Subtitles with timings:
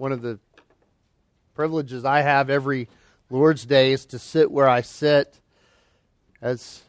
[0.00, 0.38] one of the
[1.52, 2.88] privileges I have every
[3.28, 5.38] Lord's Day is to sit where I sit
[6.40, 6.80] as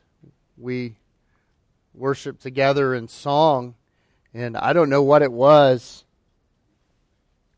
[0.57, 0.95] we
[1.93, 3.75] worship together in song.
[4.33, 6.05] And I don't know what it was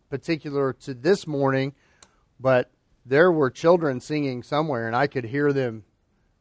[0.10, 1.76] particular to this morning,
[2.40, 2.72] but
[3.06, 5.84] there were children singing somewhere, and I could hear them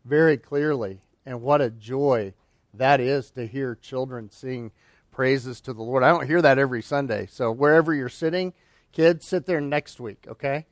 [0.06, 1.02] very clearly.
[1.26, 2.32] And what a joy
[2.72, 4.70] that is to hear children sing
[5.10, 6.02] praises to the Lord.
[6.02, 7.26] I don't hear that every Sunday.
[7.30, 8.54] So wherever you're sitting,
[8.92, 10.66] Kids, sit there next week, okay?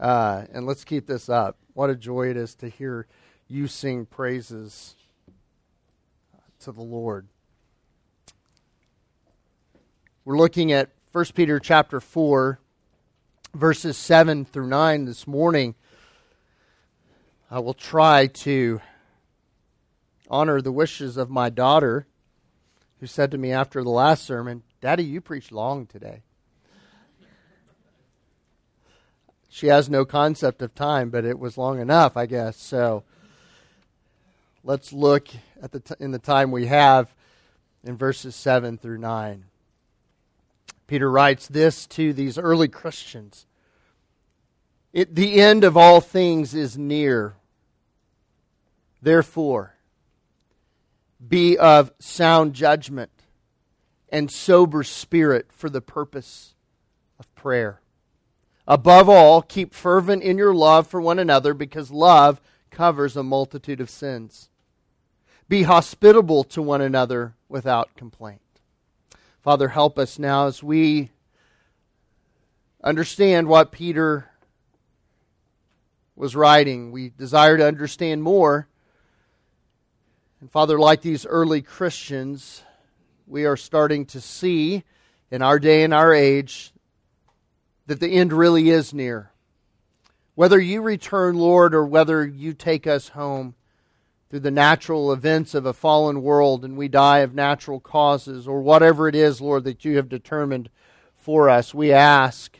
[0.00, 1.58] Uh, and let's keep this up.
[1.74, 3.06] What a joy it is to hear
[3.48, 4.96] you sing praises
[6.60, 7.28] to the Lord.
[10.24, 12.58] We're looking at 1 Peter chapter 4,
[13.54, 15.74] verses 7 through 9 this morning.
[17.50, 18.80] I will try to
[20.30, 22.06] honor the wishes of my daughter,
[23.00, 26.22] who said to me after the last sermon, Daddy, you preached long today.
[29.48, 32.56] She has no concept of time, but it was long enough, I guess.
[32.56, 33.04] So
[34.64, 35.28] let's look
[35.62, 37.14] at the t- in the time we have
[37.84, 39.44] in verses 7 through 9.
[40.86, 43.46] Peter writes this to these early Christians.
[44.92, 47.34] It, the end of all things is near.
[49.02, 49.74] Therefore,
[51.26, 53.10] be of sound judgment
[54.08, 56.54] and sober spirit for the purpose
[57.18, 57.80] of prayer.
[58.66, 63.80] Above all, keep fervent in your love for one another because love covers a multitude
[63.80, 64.48] of sins.
[65.48, 68.40] Be hospitable to one another without complaint.
[69.40, 71.10] Father, help us now as we
[72.82, 74.30] understand what Peter
[76.16, 76.90] was writing.
[76.90, 78.66] We desire to understand more.
[80.40, 82.62] And Father, like these early Christians,
[83.26, 84.82] we are starting to see
[85.30, 86.72] in our day and our age
[87.86, 89.30] that the end really is near.
[90.34, 93.54] Whether you return, Lord, or whether you take us home
[94.28, 98.60] through the natural events of a fallen world and we die of natural causes, or
[98.60, 100.68] whatever it is, Lord, that you have determined
[101.14, 102.58] for us, we ask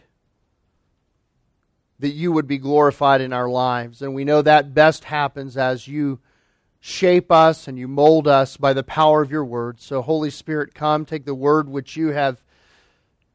[1.99, 4.03] that you would be glorified in our lives.
[4.03, 6.21] And we know that best happens as you
[6.81, 9.81] shape us and you mold us by the power of your word.
[9.81, 12.43] So, Holy Spirit, come, take the word which you have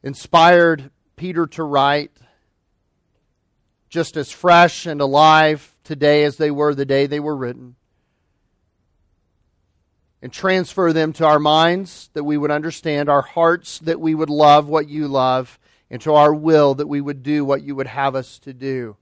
[0.03, 0.89] inspired
[1.21, 2.09] Peter to write,
[3.89, 7.75] just as fresh and alive today as they were the day they were written,
[10.19, 14.31] and transfer them to our minds that we would understand, our hearts that we would
[14.31, 15.59] love what you love,
[15.91, 18.97] and to our will that we would do what you would have us to do.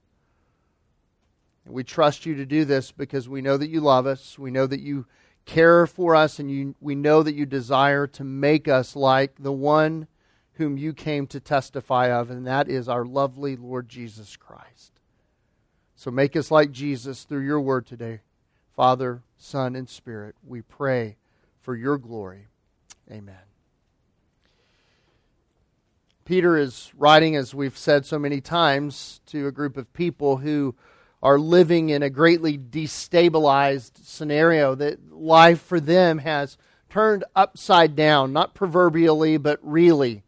[1.64, 4.50] And we trust you to do this because we know that you love us, we
[4.50, 5.06] know that you
[5.46, 9.52] care for us, and you, we know that you desire to make us like the
[9.52, 10.06] one
[10.60, 15.00] whom you came to testify of, and that is our lovely Lord Jesus Christ.
[15.96, 18.20] So make us like Jesus through your word today.
[18.76, 21.16] Father, Son, and Spirit, we pray
[21.62, 22.48] for your glory.
[23.10, 23.40] Amen.
[26.26, 30.74] Peter is writing, as we've said so many times, to a group of people who
[31.22, 36.58] are living in a greatly destabilized scenario, that life for them has
[36.90, 40.22] turned upside down, not proverbially, but really.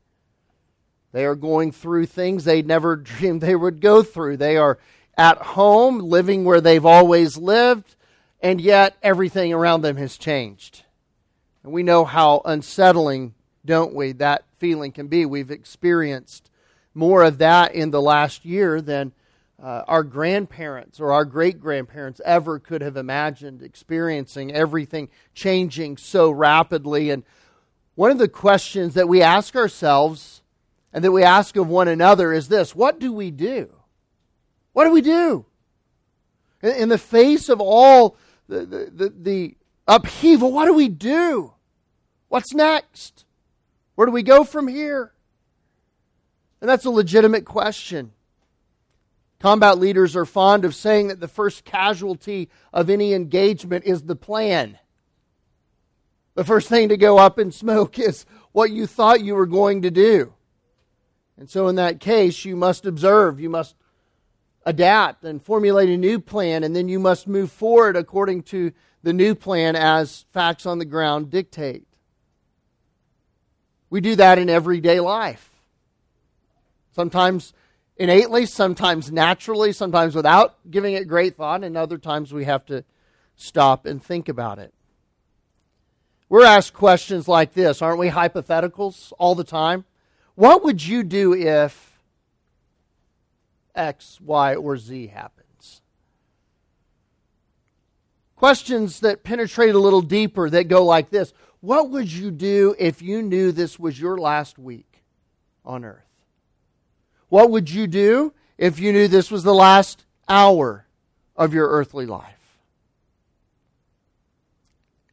[1.13, 4.39] They are going through things they never dreamed they would go through.
[4.39, 4.79] They are
[5.17, 7.97] at home, living where they've always lived,
[8.41, 10.85] and yet everything around them has changed.
[11.63, 13.35] And we know how unsettling,
[13.65, 15.27] don't we, that feeling can be.
[15.27, 16.51] We've experienced
[16.95, 19.13] more of that in the last year than
[19.63, 26.31] uh, our grandparents or our great grandparents ever could have imagined experiencing everything changing so
[26.31, 27.11] rapidly.
[27.11, 27.23] And
[27.95, 30.42] one of the questions that we ask ourselves
[30.93, 33.73] and that we ask of one another is this What do we do?
[34.73, 35.47] What do we do?
[36.63, 38.17] In the face of all
[38.49, 39.57] the, the, the, the
[39.89, 41.53] upheaval, what do we do?
[42.29, 43.25] What's next?
[43.95, 45.13] Where do we go from here?
[46.61, 48.13] And that's a legitimate question.
[49.41, 54.15] Combat leaders are fond of saying that the first casualty of any engagement is the
[54.15, 54.79] plan.
[56.35, 59.83] The first thing to go up in smoke is what you thought you were going
[59.83, 60.35] to do.
[61.43, 63.75] And so, in that case, you must observe, you must
[64.65, 68.71] adapt and formulate a new plan, and then you must move forward according to
[69.03, 71.85] the new plan as facts on the ground dictate.
[73.91, 75.51] We do that in everyday life.
[76.95, 77.53] Sometimes
[77.97, 82.85] innately, sometimes naturally, sometimes without giving it great thought, and other times we have to
[83.35, 84.73] stop and think about it.
[86.29, 88.11] We're asked questions like this, aren't we?
[88.11, 89.87] Hypotheticals all the time.
[90.35, 91.93] What would you do if
[93.75, 95.83] X, Y, or Z happens.
[98.37, 103.01] Questions that penetrate a little deeper that go like this What would you do if
[103.03, 105.05] you knew this was your last week
[105.65, 106.03] on earth?
[107.29, 110.87] What would you do if you knew this was the last hour
[111.37, 112.29] of your earthly life?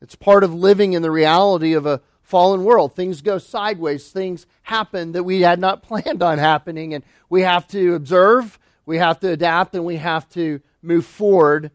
[0.01, 2.95] It's part of living in the reality of a fallen world.
[2.95, 7.67] Things go sideways, things happen that we had not planned on happening, and we have
[7.69, 11.71] to observe, we have to adapt, and we have to move forward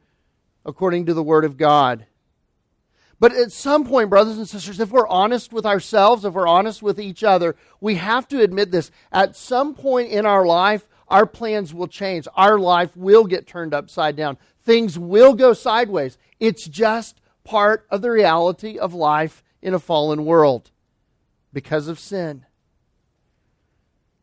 [0.65, 2.07] according to the Word of God.
[3.19, 6.83] But at some point, brothers and sisters, if we're honest with ourselves, if we're honest
[6.83, 8.91] with each other, we have to admit this.
[9.11, 12.29] At some point in our life, our plans will change.
[12.37, 14.37] Our life will get turned upside down.
[14.63, 16.17] Things will go sideways.
[16.39, 20.71] It's just part of the reality of life in a fallen world
[21.53, 22.45] because of sin.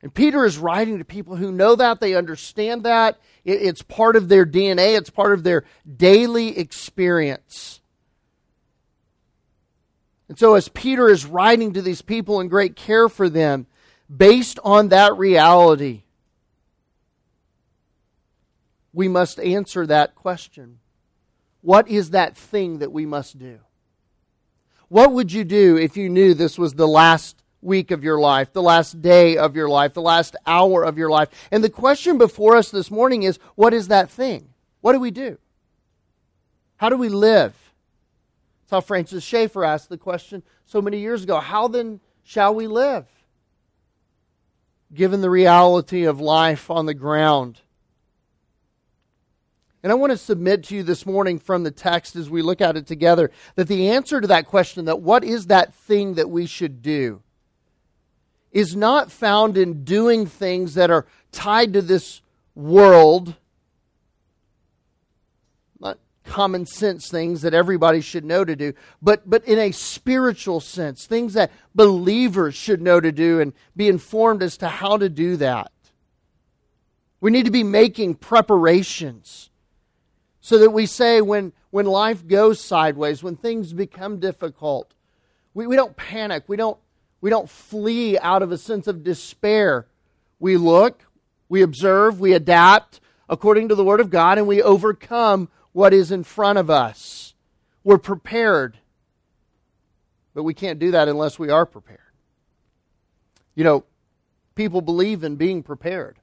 [0.04, 3.20] And Peter is writing to people who know that, they understand that.
[3.44, 5.66] It's part of their DNA, it's part of their
[5.98, 7.82] daily experience.
[10.30, 13.68] And so, as Peter is writing to these people in great care for them,
[14.16, 16.04] based on that reality,
[18.94, 20.80] we must answer that question
[21.62, 23.60] What is that thing that we must do?
[24.92, 28.52] What would you do if you knew this was the last week of your life,
[28.52, 31.30] the last day of your life, the last hour of your life?
[31.50, 34.50] And the question before us this morning is what is that thing?
[34.82, 35.38] What do we do?
[36.76, 37.54] How do we live?
[38.64, 41.40] That's how Francis Schaeffer asked the question so many years ago.
[41.40, 43.06] How then shall we live?
[44.94, 47.62] Given the reality of life on the ground
[49.83, 52.62] and I want to submit to you this morning from the text as we look
[52.62, 56.30] at it together that the answer to that question, that what is that thing that
[56.30, 57.22] we should do,
[58.51, 62.22] is not found in doing things that are tied to this
[62.54, 63.36] world,
[65.80, 70.60] not common sense things that everybody should know to do, but, but in a spiritual
[70.60, 75.10] sense, things that believers should know to do and be informed as to how to
[75.10, 75.72] do that.
[77.19, 79.50] We need to be making preparations
[80.42, 84.94] so that we say when, when life goes sideways, when things become difficult,
[85.54, 86.44] we, we don't panic.
[86.48, 86.78] We don't,
[87.22, 89.88] we don't flee out of a sense of despair.
[90.40, 91.06] We look,
[91.48, 93.00] we observe, we adapt
[93.30, 97.36] according to the Word of God, and we overcome what is in front of us.
[97.84, 98.78] We're prepared.
[100.34, 102.00] But we can't do that unless we are prepared.
[103.54, 103.84] You know,
[104.56, 106.18] people believe in being prepared.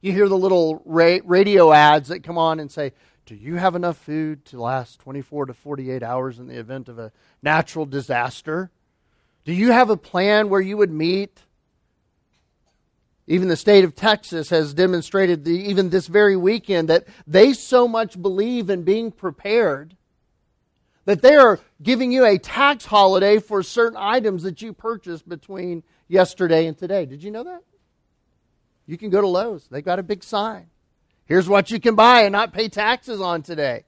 [0.00, 2.92] You hear the little radio ads that come on and say,
[3.28, 6.98] do you have enough food to last 24 to 48 hours in the event of
[6.98, 8.70] a natural disaster?
[9.44, 11.42] Do you have a plan where you would meet?
[13.26, 17.86] Even the state of Texas has demonstrated, the, even this very weekend, that they so
[17.86, 19.94] much believe in being prepared
[21.04, 25.82] that they are giving you a tax holiday for certain items that you purchased between
[26.08, 27.04] yesterday and today.
[27.04, 27.62] Did you know that?
[28.86, 30.70] You can go to Lowe's, they've got a big sign.
[31.28, 33.84] Here's what you can buy and not pay taxes on today.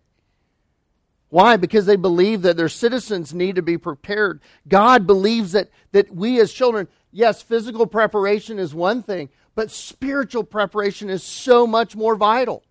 [1.30, 1.56] Why?
[1.56, 4.40] Because they believe that their citizens need to be prepared.
[4.68, 10.44] God believes that, that we as children, yes, physical preparation is one thing, but spiritual
[10.44, 12.62] preparation is so much more vital.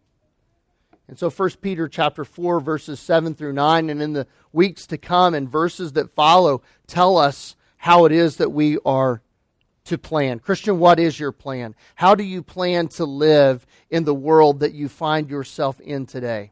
[1.08, 4.98] And so 1 Peter chapter 4 verses 7 through 9 and in the weeks to
[5.00, 9.24] come and verses that follow tell us how it is that we are
[9.89, 10.39] to plan.
[10.39, 11.75] Christian, what is your plan?
[11.96, 16.51] How do you plan to live in the world that you find yourself in today?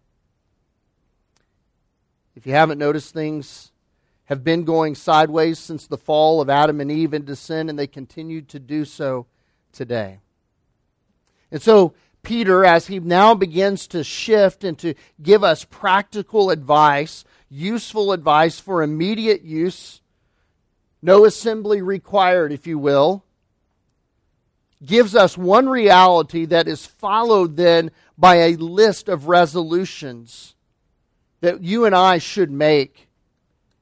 [2.35, 3.71] If you haven't noticed, things
[4.25, 7.87] have been going sideways since the fall of Adam and Eve into sin, and they
[7.87, 9.27] continue to do so
[9.71, 10.19] today.
[11.51, 17.23] And so, Peter, as he now begins to shift and to give us practical advice,
[17.49, 20.01] useful advice for immediate use,
[21.03, 23.23] no assembly required, if you will,
[24.85, 30.55] gives us one reality that is followed then by a list of resolutions
[31.41, 33.07] that you and I should make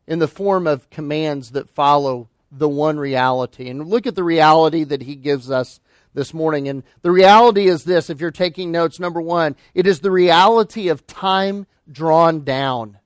[0.08, 3.70] in the form of commands that follow the one reality.
[3.70, 5.80] And look at the reality that he gives us
[6.14, 6.68] this morning.
[6.68, 10.88] And the reality is this if you're taking notes, number one, it is the reality
[10.90, 13.00] of time drawn down.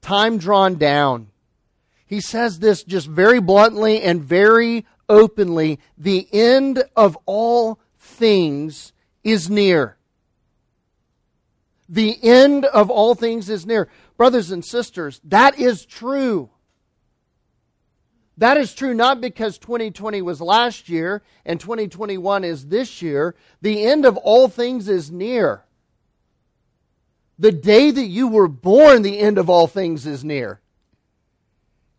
[0.00, 1.28] Time drawn down.
[2.06, 8.92] He says this just very bluntly and very openly the end of all things
[9.24, 9.96] is near.
[11.88, 13.88] The end of all things is near.
[14.16, 16.50] Brothers and sisters, that is true.
[18.38, 23.34] That is true not because 2020 was last year and 2021 is this year.
[23.62, 25.64] The end of all things is near.
[27.38, 30.60] The day that you were born, the end of all things is near.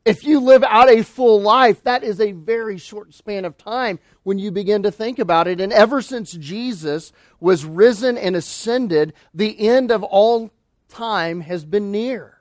[0.07, 3.99] If you live out a full life, that is a very short span of time
[4.23, 5.59] when you begin to think about it.
[5.59, 7.11] And ever since Jesus
[7.41, 10.49] was risen and ascended, the end of all
[10.87, 12.37] time has been near.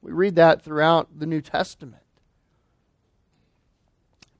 [0.00, 2.04] We read that throughout the New Testament.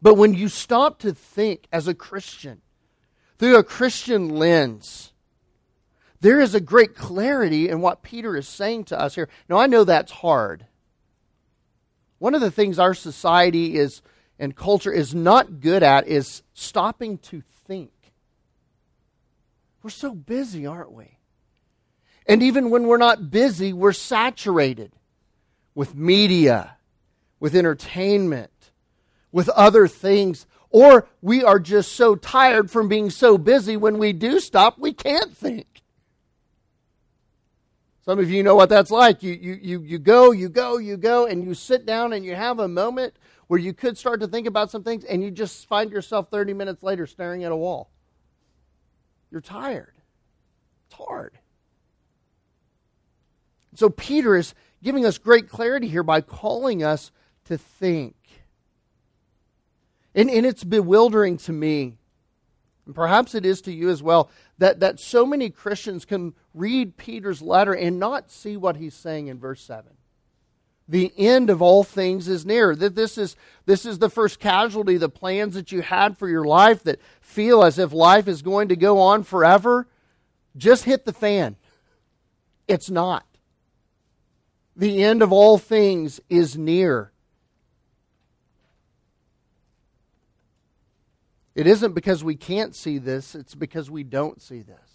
[0.01, 2.61] But when you stop to think as a Christian,
[3.39, 5.13] through a Christian lens,
[6.21, 9.29] there is a great clarity in what Peter is saying to us here.
[9.49, 10.67] Now, I know that's hard.
[12.21, 14.03] One of the things our society is
[14.39, 17.93] and culture is not good at is stopping to think.
[19.83, 21.19] We're so busy, aren't we?
[22.27, 24.93] And even when we're not busy, we're saturated
[25.75, 26.77] with media,
[27.39, 28.71] with entertainment,
[29.33, 30.47] with other things.
[30.69, 34.93] Or we are just so tired from being so busy when we do stop, we
[34.93, 35.80] can't think.
[38.11, 39.23] Some of you know what that's like.
[39.23, 42.35] You, you, you, you go, you go, you go, and you sit down and you
[42.35, 43.15] have a moment
[43.47, 46.53] where you could start to think about some things, and you just find yourself 30
[46.55, 47.89] minutes later staring at a wall.
[49.31, 49.95] You're tired.
[50.89, 51.39] It's hard.
[53.77, 57.13] So Peter is giving us great clarity here by calling us
[57.45, 58.17] to think.
[60.17, 61.95] And, and it's bewildering to me,
[62.87, 66.97] and perhaps it is to you as well, that, that so many Christians can read
[66.97, 69.93] Peter's letter and not see what he's saying in verse 7.
[70.89, 72.75] The end of all things is near.
[72.75, 76.45] That this is this is the first casualty, the plans that you had for your
[76.45, 79.87] life that feel as if life is going to go on forever,
[80.57, 81.55] just hit the fan.
[82.67, 83.25] It's not.
[84.75, 87.13] The end of all things is near.
[91.55, 94.90] It isn't because we can't see this, it's because we don't see this.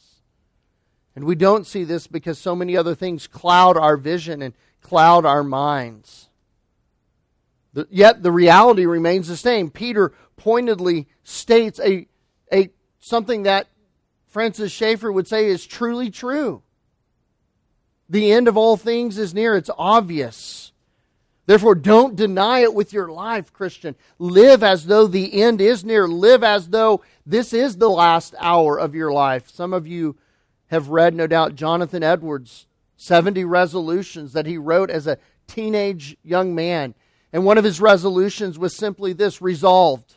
[1.15, 5.25] And we don't see this because so many other things cloud our vision and cloud
[5.25, 6.29] our minds.
[7.89, 9.69] yet the reality remains the same.
[9.69, 12.07] Peter pointedly states a,
[12.51, 12.69] a,
[12.99, 13.67] something that
[14.27, 16.61] Francis Schaeffer would say is truly true.
[18.09, 20.71] The end of all things is near, it's obvious.
[21.47, 23.95] Therefore, don't deny it with your life, Christian.
[24.17, 26.07] Live as though the end is near.
[26.07, 29.49] Live as though this is the last hour of your life.
[29.49, 30.15] Some of you
[30.67, 32.67] have read, no doubt, Jonathan Edwards'
[32.97, 35.17] 70 resolutions that he wrote as a
[35.47, 36.95] teenage young man.
[37.31, 40.15] And one of his resolutions was simply this resolved.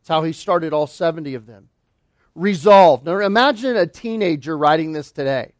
[0.00, 1.68] That's how he started all 70 of them.
[2.34, 3.04] Resolved.
[3.04, 5.52] Now imagine a teenager writing this today.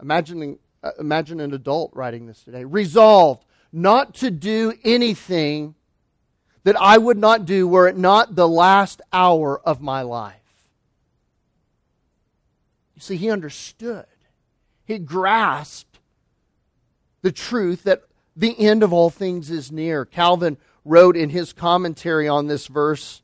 [0.00, 0.58] Imagine,
[0.98, 2.64] imagine an adult writing this today.
[2.64, 5.74] Resolved not to do anything
[6.62, 10.43] that I would not do were it not the last hour of my life.
[12.94, 14.06] You see, he understood,
[14.84, 15.98] he grasped
[17.22, 18.02] the truth that
[18.36, 20.04] the end of all things is near.
[20.04, 23.22] Calvin wrote in his commentary on this verse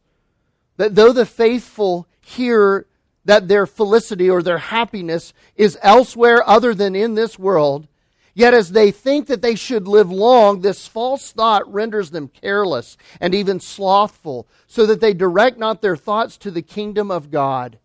[0.77, 2.87] that though the faithful hear
[3.25, 7.87] that their felicity or their happiness is elsewhere other than in this world,
[8.33, 12.97] Yet, as they think that they should live long, this false thought renders them careless
[13.21, 17.79] and even slothful, so that they direct not their thoughts to the kingdom of God.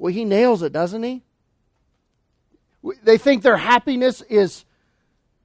[0.00, 1.22] Well, he nails it, doesn't he?
[3.02, 4.64] They think their happiness is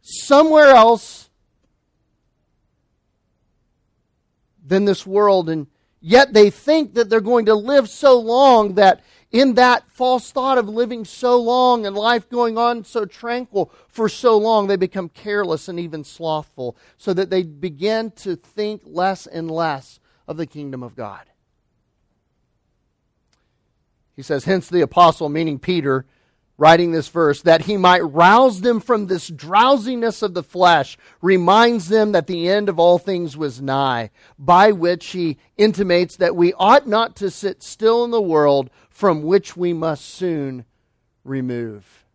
[0.01, 1.29] somewhere else
[4.65, 5.67] than this world, and
[6.00, 10.57] yet they think that they're going to live so long that in that false thought
[10.57, 15.09] of living so long and life going on so tranquil for so long, they become
[15.09, 20.45] careless and even slothful, so that they begin to think less and less of the
[20.45, 21.25] kingdom of God.
[24.15, 26.05] He says, hence the apostle, meaning Peter,
[26.57, 31.89] writing this verse, that he might rouse them from this drowsiness of the flesh, reminds
[31.89, 36.53] them that the end of all things was nigh, by which he intimates that we
[36.53, 40.63] ought not to sit still in the world from which we must soon
[41.25, 42.05] remove.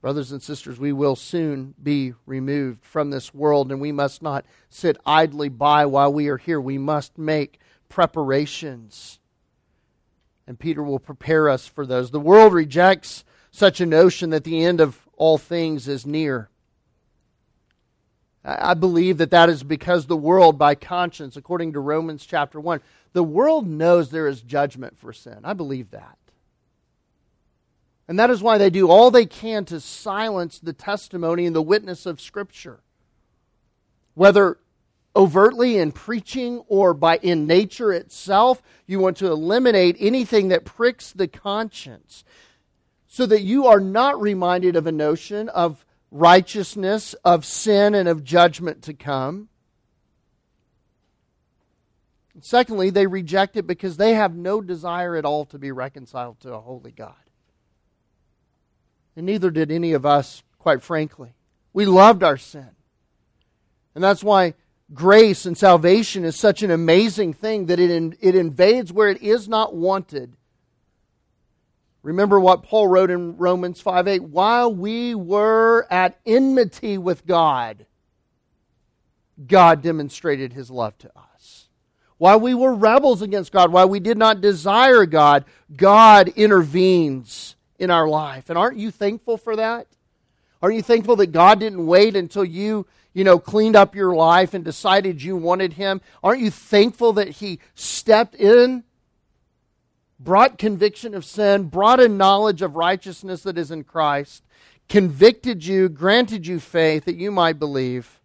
[0.00, 4.44] Brothers and sisters, we will soon be removed from this world, and we must not
[4.68, 6.60] sit idly by while we are here.
[6.60, 9.20] We must make preparations.
[10.48, 12.10] And Peter will prepare us for those.
[12.10, 16.48] The world rejects such a notion that the end of all things is near.
[18.42, 22.80] I believe that that is because the world, by conscience, according to Romans chapter 1,
[23.12, 25.40] the world knows there is judgment for sin.
[25.44, 26.16] I believe that.
[28.08, 31.60] And that is why they do all they can to silence the testimony and the
[31.60, 32.80] witness of Scripture.
[34.14, 34.56] Whether
[35.14, 41.12] overtly in preaching or by in nature itself, you want to eliminate anything that pricks
[41.12, 42.24] the conscience
[43.06, 48.24] so that you are not reminded of a notion of righteousness, of sin, and of
[48.24, 49.48] judgment to come.
[52.40, 56.52] Secondly, they reject it because they have no desire at all to be reconciled to
[56.52, 57.14] a holy God.
[59.16, 61.34] And neither did any of us, quite frankly.
[61.72, 62.70] We loved our sin.
[63.94, 64.54] And that's why
[64.92, 69.22] grace and salvation is such an amazing thing that it, in, it invades where it
[69.22, 70.34] is not wanted.
[72.02, 77.86] Remember what Paul wrote in Romans 5 8 while we were at enmity with God,
[79.46, 81.68] God demonstrated his love to us.
[82.16, 85.44] While we were rebels against God, while we did not desire God,
[85.76, 88.48] God intervenes in our life.
[88.48, 89.86] And aren't you thankful for that?
[90.60, 92.86] Aren't you thankful that God didn't wait until you,
[93.18, 96.00] you know, cleaned up your life and decided you wanted Him?
[96.22, 98.84] Aren't you thankful that He stepped in,
[100.20, 104.44] brought conviction of sin, brought a knowledge of righteousness that is in Christ,
[104.88, 108.20] convicted you, granted you faith that you might believe?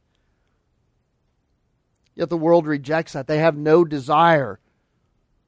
[2.13, 3.25] Yet the world rejects that.
[3.25, 4.59] They have no desire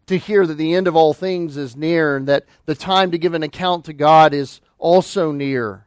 [0.07, 3.19] to hear that the end of all things is near and that the time to
[3.19, 5.85] give an account to God is also near.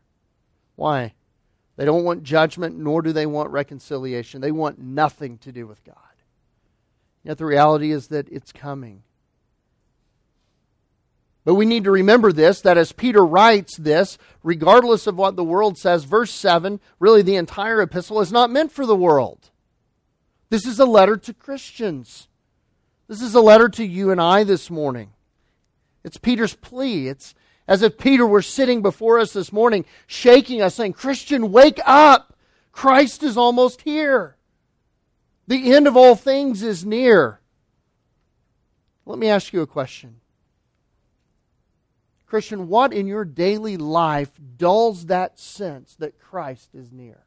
[0.77, 1.15] Why?
[1.79, 4.41] They don't want judgment, nor do they want reconciliation.
[4.41, 5.95] They want nothing to do with God.
[7.23, 9.05] Yet the reality is that it's coming.
[11.45, 15.45] But we need to remember this that as Peter writes this, regardless of what the
[15.45, 19.51] world says, verse 7, really the entire epistle, is not meant for the world.
[20.51, 22.27] This is a letter to Christians.
[23.07, 25.13] This is a letter to you and I this morning.
[26.03, 27.07] It's Peter's plea.
[27.07, 27.37] It's
[27.69, 32.37] as if Peter were sitting before us this morning, shaking us, saying, Christian, wake up!
[32.73, 34.37] Christ is almost here.
[35.47, 37.41] The end of all things is near.
[39.07, 40.21] Let me ask you a question.
[42.27, 47.25] Christian, what in your daily life dulls that sense that Christ is near?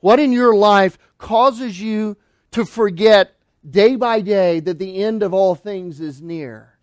[0.00, 2.16] What in your life causes you
[2.52, 3.34] to forget
[3.68, 6.77] day by day that the end of all things is near.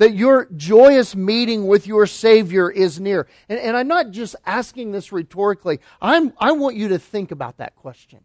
[0.00, 3.28] That your joyous meeting with your Savior is near.
[3.50, 7.58] And, and I'm not just asking this rhetorically, I'm, I want you to think about
[7.58, 8.20] that question.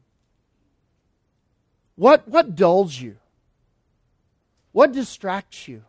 [1.96, 3.18] What, what dulls you?
[4.72, 5.84] What distracts you?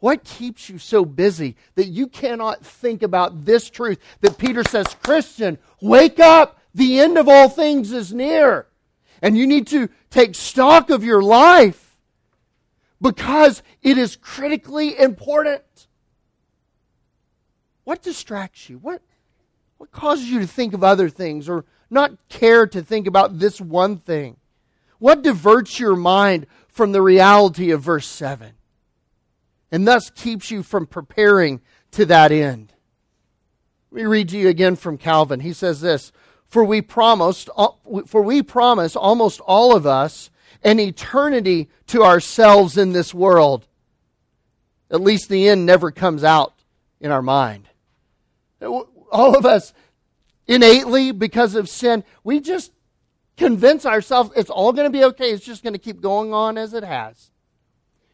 [0.00, 4.88] What keeps you so busy that you cannot think about this truth that Peter says,
[5.02, 6.60] Christian, wake up!
[6.74, 8.66] The end of all things is near.
[9.20, 11.81] And you need to take stock of your life
[13.02, 15.88] because it is critically important.
[17.84, 18.78] What distracts you?
[18.78, 19.02] What,
[19.76, 23.60] what causes you to think of other things or not care to think about this
[23.60, 24.36] one thing?
[24.98, 28.52] What diverts your mind from the reality of verse 7
[29.72, 31.60] and thus keeps you from preparing
[31.90, 32.72] to that end?
[33.90, 35.40] Let me read to you again from Calvin.
[35.40, 36.12] He says this
[36.46, 37.68] for we promised, uh,
[38.06, 40.30] for we promise almost all of us
[40.62, 43.66] an eternity to ourselves in this world.
[44.90, 46.54] At least the end never comes out
[47.00, 47.68] in our mind.
[48.60, 49.72] All of us
[50.46, 52.72] innately, because of sin, we just
[53.36, 55.30] convince ourselves it's all going to be okay.
[55.30, 57.30] It's just going to keep going on as it has.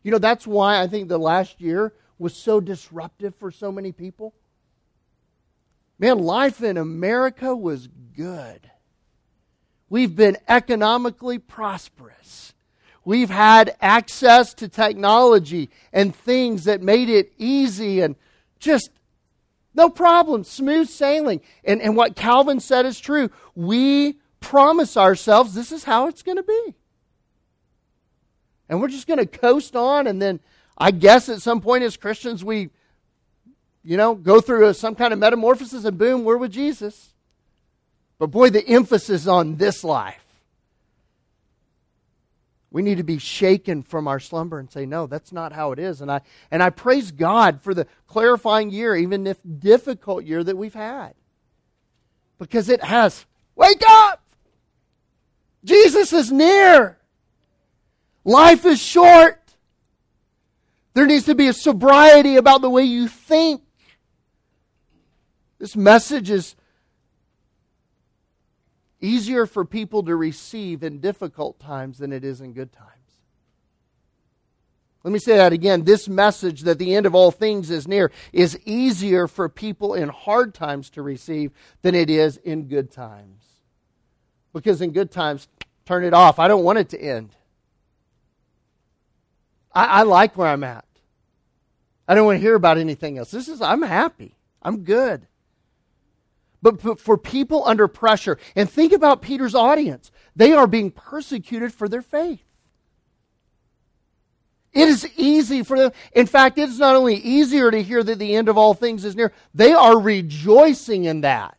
[0.02, 3.92] You know, that's why I think the last year was so disruptive for so many
[3.92, 4.34] people.
[5.98, 8.70] Man, life in America was good.
[9.90, 12.54] We've been economically prosperous.
[13.04, 18.16] We've had access to technology and things that made it easy and
[18.58, 18.90] just
[19.74, 21.40] no problem, smooth sailing.
[21.64, 23.30] And, and what Calvin said is true.
[23.54, 26.74] We promise ourselves this is how it's going to be.
[28.68, 30.40] And we're just going to coast on, and then
[30.76, 32.68] I guess at some point as Christians, we
[33.88, 37.14] you know, go through a, some kind of metamorphosis and boom, we're with Jesus.
[38.18, 40.24] But boy, the emphasis on this life.
[42.70, 45.78] We need to be shaken from our slumber and say, no, that's not how it
[45.78, 46.00] is.
[46.02, 50.56] And I, and I praise God for the clarifying year, even if difficult year that
[50.56, 51.14] we've had.
[52.38, 53.24] Because it has.
[53.56, 54.22] Wake up!
[55.64, 56.98] Jesus is near.
[58.24, 59.40] Life is short.
[60.94, 63.62] There needs to be a sobriety about the way you think.
[65.58, 66.54] This message is
[69.00, 72.92] easier for people to receive in difficult times than it is in good times.
[75.04, 75.84] Let me say that again.
[75.84, 80.08] This message that the end of all things is near is easier for people in
[80.08, 83.44] hard times to receive than it is in good times.
[84.52, 85.48] Because in good times,
[85.86, 86.38] turn it off.
[86.38, 87.30] I don't want it to end.
[89.72, 90.84] I, I like where I'm at.
[92.08, 93.30] I don't want to hear about anything else.
[93.30, 94.34] This is, I'm happy.
[94.62, 95.26] I'm good.
[96.60, 101.88] But for people under pressure, and think about Peter's audience, they are being persecuted for
[101.88, 102.42] their faith.
[104.72, 105.92] It is easy for them.
[106.12, 109.16] In fact, it's not only easier to hear that the end of all things is
[109.16, 111.56] near, they are rejoicing in that.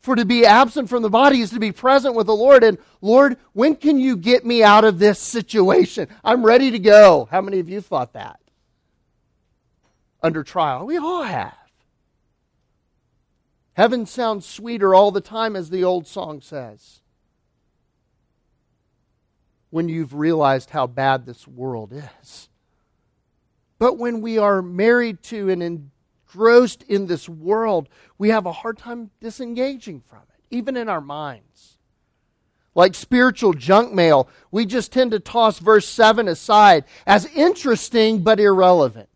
[0.00, 2.64] For to be absent from the body is to be present with the Lord.
[2.64, 6.08] And Lord, when can you get me out of this situation?
[6.24, 7.28] I'm ready to go.
[7.30, 8.40] How many of you thought that?
[10.20, 10.86] Under trial.
[10.86, 11.54] We all have.
[13.74, 17.00] Heaven sounds sweeter all the time, as the old song says.
[19.70, 22.48] When you've realized how bad this world is.
[23.78, 28.78] But when we are married to and engrossed in this world, we have a hard
[28.78, 31.78] time disengaging from it, even in our minds.
[32.74, 38.38] Like spiritual junk mail, we just tend to toss verse 7 aside as interesting but
[38.38, 39.08] irrelevant.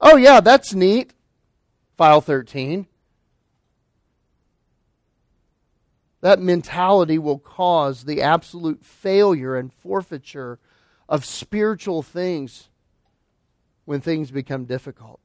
[0.00, 1.12] Oh, yeah, that's neat.
[1.96, 2.86] File 13.
[6.24, 10.58] That mentality will cause the absolute failure and forfeiture
[11.06, 12.70] of spiritual things
[13.84, 15.20] when things become difficult.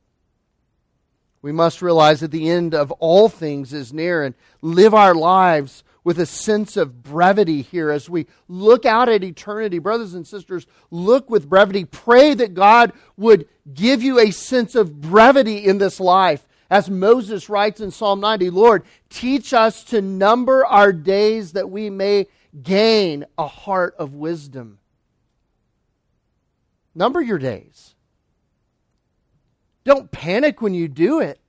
[1.42, 5.86] We must realize that the end of all things is near and live our lives
[6.04, 9.80] with a sense of brevity here as we look out at eternity.
[9.80, 11.86] Brothers and sisters, look with brevity.
[11.86, 16.46] Pray that God would give you a sense of brevity in this life.
[16.70, 21.90] As Moses writes in Psalm 90, Lord, teach us to number our days that we
[21.90, 22.28] may
[22.62, 24.78] gain a heart of wisdom.
[26.94, 27.96] Number your days.
[29.84, 31.40] Don't panic when you do it.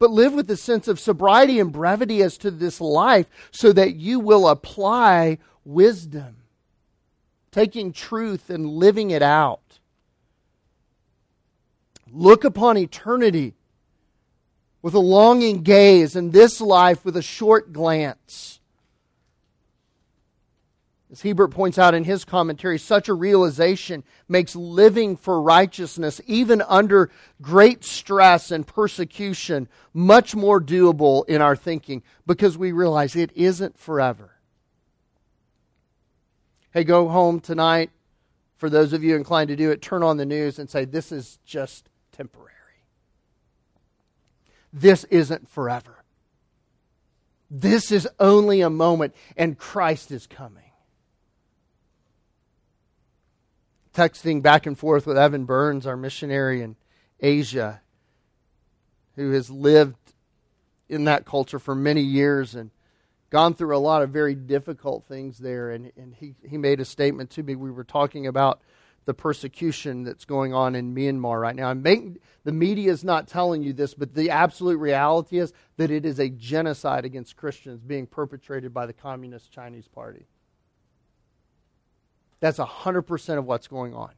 [0.00, 3.94] But live with a sense of sobriety and brevity as to this life so that
[3.94, 6.36] you will apply wisdom,
[7.52, 9.78] taking truth and living it out.
[12.10, 13.54] Look upon eternity
[14.82, 18.60] with a longing gaze and this life with a short glance.
[21.12, 26.62] As Hiebert points out in his commentary, such a realization makes living for righteousness, even
[26.62, 27.10] under
[27.42, 33.76] great stress and persecution, much more doable in our thinking because we realize it isn't
[33.76, 34.36] forever.
[36.72, 37.90] Hey, go home tonight.
[38.56, 41.10] For those of you inclined to do it, turn on the news and say, This
[41.10, 42.50] is just temporary.
[44.72, 46.04] This isn't forever.
[47.50, 50.70] This is only a moment, and Christ is coming.
[53.94, 56.76] texting back and forth with Evan Burns, our missionary in
[57.20, 57.80] Asia,
[59.16, 59.96] who has lived
[60.88, 62.70] in that culture for many years and
[63.30, 65.70] gone through a lot of very difficult things there.
[65.70, 67.54] And, and he, he made a statement to me.
[67.54, 68.60] We were talking about
[69.06, 71.68] the persecution that's going on in Myanmar right now.
[71.68, 75.90] I'm making, the media is not telling you this, but the absolute reality is that
[75.90, 80.26] it is a genocide against Christians being perpetrated by the Communist Chinese Party.
[82.40, 84.12] That's 100% of what's going on.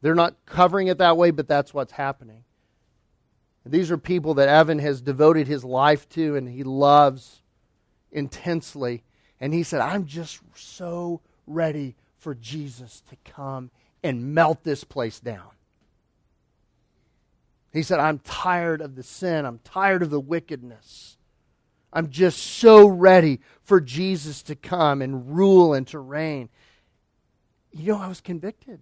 [0.00, 2.44] They're not covering it that way, but that's what's happening.
[3.66, 7.42] These are people that Evan has devoted his life to and he loves
[8.10, 9.02] intensely.
[9.40, 13.70] And he said, I'm just so ready for Jesus to come
[14.02, 15.50] and melt this place down.
[17.72, 19.44] He said, I'm tired of the sin.
[19.44, 21.16] I'm tired of the wickedness.
[21.92, 26.48] I'm just so ready for Jesus to come and rule and to reign.
[27.72, 28.80] You know, I was convicted.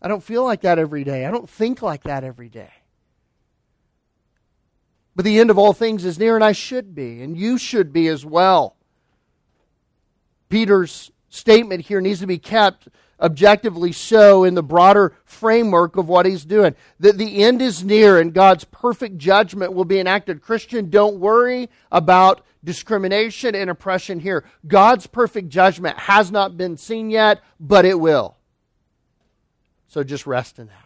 [0.00, 1.24] I don't feel like that every day.
[1.24, 2.70] I don't think like that every day.
[5.16, 7.92] But the end of all things is near, and I should be, and you should
[7.92, 8.76] be as well.
[10.54, 12.86] Peter's statement here needs to be kept
[13.20, 16.76] objectively so in the broader framework of what he's doing.
[17.00, 20.42] That the end is near and God's perfect judgment will be enacted.
[20.42, 24.44] Christian, don't worry about discrimination and oppression here.
[24.64, 28.36] God's perfect judgment has not been seen yet, but it will.
[29.88, 30.83] So just rest in that.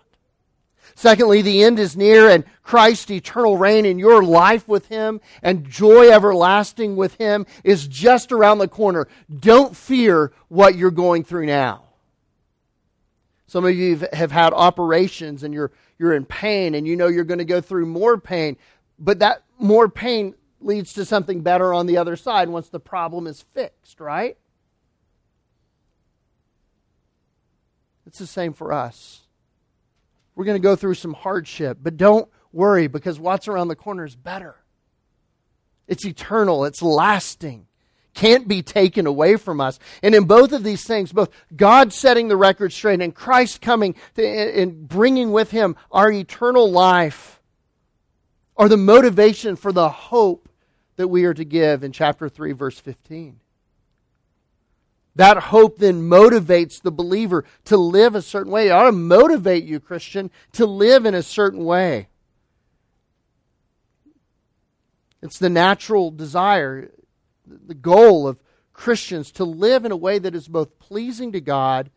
[0.98, 5.64] Secondly, the end is near and Christ's eternal reign in your life with Him and
[5.64, 9.06] joy everlasting with Him is just around the corner.
[9.38, 11.84] Don't fear what you're going through now.
[13.46, 17.22] Some of you have had operations and you're, you're in pain and you know you're
[17.22, 18.56] going to go through more pain,
[18.98, 23.28] but that more pain leads to something better on the other side once the problem
[23.28, 24.36] is fixed, right?
[28.04, 29.27] It's the same for us.
[30.38, 34.04] We're going to go through some hardship, but don't worry because what's around the corner
[34.04, 34.54] is better.
[35.88, 37.66] It's eternal, it's lasting,
[38.14, 39.80] can't be taken away from us.
[40.00, 43.96] And in both of these things, both God setting the record straight and Christ coming
[44.14, 47.42] to, and bringing with him our eternal life,
[48.56, 50.48] are the motivation for the hope
[50.94, 53.40] that we are to give in chapter 3, verse 15.
[55.18, 58.68] That hope then motivates the believer to live a certain way.
[58.68, 62.06] It ought to motivate you, Christian, to live in a certain way.
[65.20, 66.92] It's the natural desire,
[67.44, 68.38] the goal of
[68.72, 71.90] Christians to live in a way that is both pleasing to God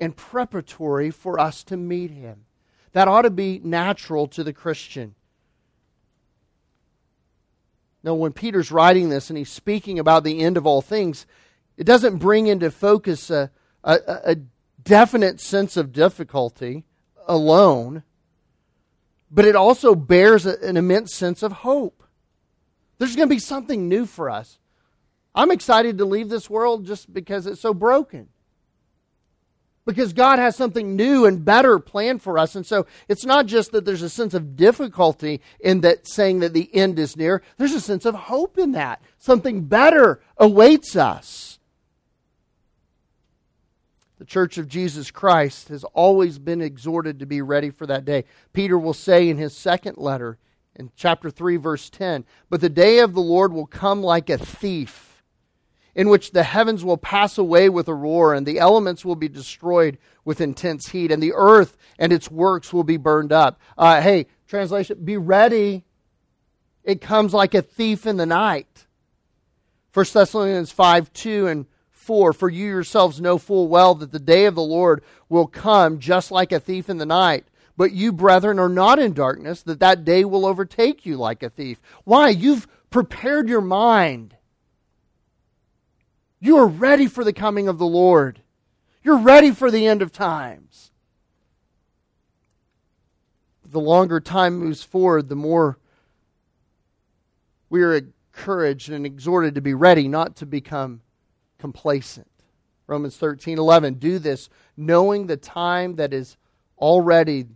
[0.00, 2.46] and preparatory for us to meet Him.
[2.94, 5.14] That ought to be natural to the Christian.
[8.02, 11.26] Now, when Peter's writing this and he's speaking about the end of all things,
[11.80, 13.50] it doesn't bring into focus a,
[13.82, 14.36] a, a
[14.82, 16.84] definite sense of difficulty
[17.26, 18.02] alone,
[19.30, 22.04] but it also bears an immense sense of hope.
[22.98, 24.58] There's going to be something new for us.
[25.34, 28.28] I'm excited to leave this world just because it's so broken.
[29.86, 32.56] Because God has something new and better planned for us.
[32.56, 36.52] And so it's not just that there's a sense of difficulty in that saying that
[36.52, 39.00] the end is near, there's a sense of hope in that.
[39.18, 41.56] Something better awaits us.
[44.20, 48.26] The church of Jesus Christ has always been exhorted to be ready for that day.
[48.52, 50.36] Peter will say in his second letter,
[50.76, 54.36] in chapter 3, verse 10, But the day of the Lord will come like a
[54.36, 55.22] thief,
[55.94, 59.26] in which the heavens will pass away with a roar, and the elements will be
[59.26, 63.58] destroyed with intense heat, and the earth and its works will be burned up.
[63.78, 65.82] Uh, hey, translation, be ready.
[66.84, 68.84] It comes like a thief in the night.
[69.94, 71.66] 1 Thessalonians 5 2 and
[72.00, 75.98] 4 For you yourselves know full well that the day of the Lord will come
[75.98, 77.44] just like a thief in the night.
[77.76, 81.50] But you, brethren, are not in darkness, that that day will overtake you like a
[81.50, 81.80] thief.
[82.04, 82.30] Why?
[82.30, 84.34] You've prepared your mind.
[86.40, 88.40] You are ready for the coming of the Lord.
[89.02, 90.90] You're ready for the end of times.
[93.64, 95.78] The longer time moves forward, the more
[97.68, 101.02] we are encouraged and exhorted to be ready, not to become
[101.60, 102.26] complacent.
[102.86, 103.94] Romans 13 11.
[103.94, 106.36] Do this knowing the time that is
[106.78, 107.46] already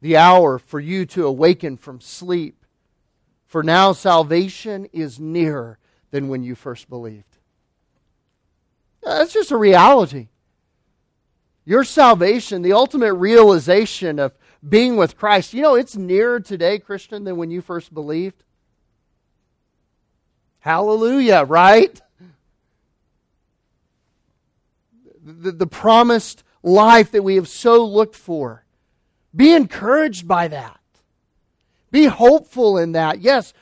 [0.00, 2.64] the hour for you to awaken from sleep.
[3.46, 5.78] For now salvation is nearer
[6.10, 7.38] than when you first believed.
[9.02, 10.28] That's just a reality.
[11.64, 14.32] Your salvation, the ultimate realization of
[14.66, 18.42] being with Christ, you know, it's nearer today, Christian, than when you first believed.
[20.58, 22.00] Hallelujah, right?
[25.24, 28.64] The, the promised life that we have so looked for.
[29.34, 30.80] Be encouraged by that.
[31.90, 33.20] Be hopeful in that.
[33.20, 33.52] Yes,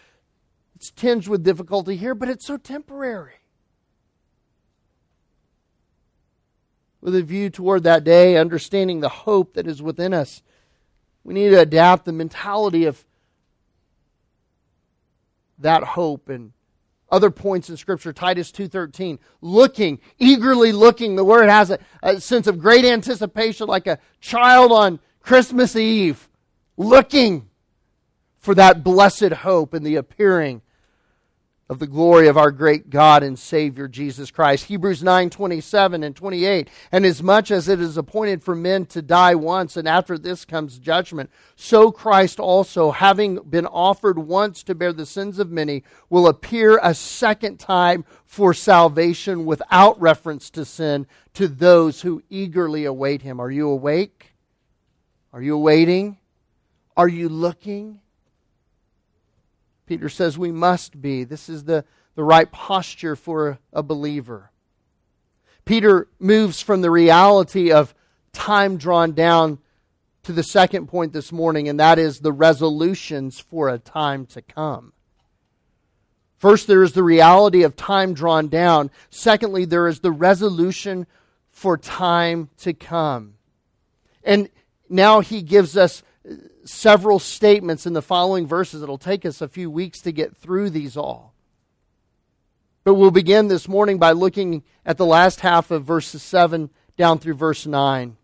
[0.74, 3.34] it's tinged with difficulty here, but it's so temporary.
[7.00, 10.42] With a view toward that day, understanding the hope that is within us,
[11.24, 13.04] we need to adapt the mentality of
[15.58, 16.52] that hope and
[17.12, 18.12] other points in scripture.
[18.12, 21.14] Titus 2.13 looking eagerly looking.
[21.14, 26.28] The word has a, a, sense of great anticipation like a child on christmas eve
[26.76, 27.48] looking
[28.38, 30.62] for that blessed hope and the appearing
[31.72, 34.66] of the glory of our great God and Savior Jesus Christ.
[34.66, 36.68] Hebrews 9 27 and 28.
[36.92, 40.44] And as much as it is appointed for men to die once, and after this
[40.44, 45.82] comes judgment, so Christ also, having been offered once to bear the sins of many,
[46.10, 52.84] will appear a second time for salvation without reference to sin to those who eagerly
[52.84, 53.40] await him.
[53.40, 54.34] Are you awake?
[55.32, 56.18] Are you awaiting?
[56.98, 58.02] Are you looking?
[59.86, 61.24] Peter says we must be.
[61.24, 64.50] This is the, the right posture for a believer.
[65.64, 67.94] Peter moves from the reality of
[68.32, 69.58] time drawn down
[70.24, 74.42] to the second point this morning, and that is the resolutions for a time to
[74.42, 74.92] come.
[76.38, 78.90] First, there is the reality of time drawn down.
[79.10, 81.06] Secondly, there is the resolution
[81.50, 83.34] for time to come.
[84.24, 84.48] And
[84.88, 86.02] now he gives us
[86.64, 88.82] several statements in the following verses.
[88.82, 91.34] It'll take us a few weeks to get through these all.
[92.84, 97.18] But we'll begin this morning by looking at the last half of verses 7 down
[97.18, 98.16] through verse 9.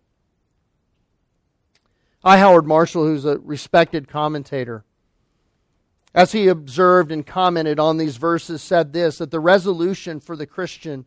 [2.25, 2.39] I.
[2.39, 4.85] Howard Marshall, who's a respected commentator,
[6.13, 10.47] as he observed and commented on these verses, said this that the resolution for the
[10.47, 11.07] Christian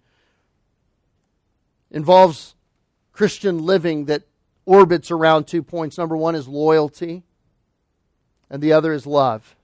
[1.90, 2.56] involves
[3.12, 4.24] Christian living that
[4.72, 5.98] orbits around two points.
[5.98, 7.24] Number one is loyalty.
[8.50, 9.56] and the other is love.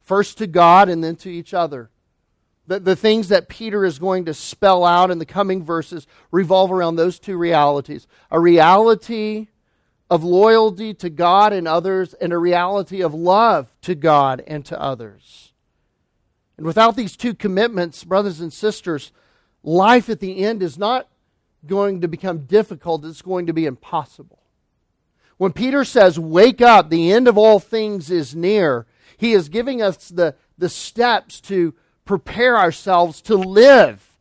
[0.00, 1.90] First to God and then to each other.
[2.66, 6.72] The, the things that Peter is going to spell out in the coming verses revolve
[6.72, 9.48] around those two realities a reality
[10.08, 14.80] of loyalty to God and others, and a reality of love to God and to
[14.80, 15.52] others.
[16.56, 19.12] And without these two commitments, brothers and sisters,
[19.62, 21.06] life at the end is not
[21.66, 24.38] going to become difficult, it's going to be impossible.
[25.36, 29.80] When Peter says, Wake up, the end of all things is near, he is giving
[29.80, 34.16] us the, the steps to prepare ourselves to live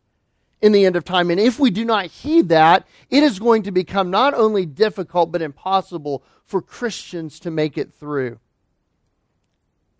[0.61, 1.29] in the end of time.
[1.29, 5.31] And if we do not heed that, it is going to become not only difficult,
[5.31, 8.39] but impossible for Christians to make it through.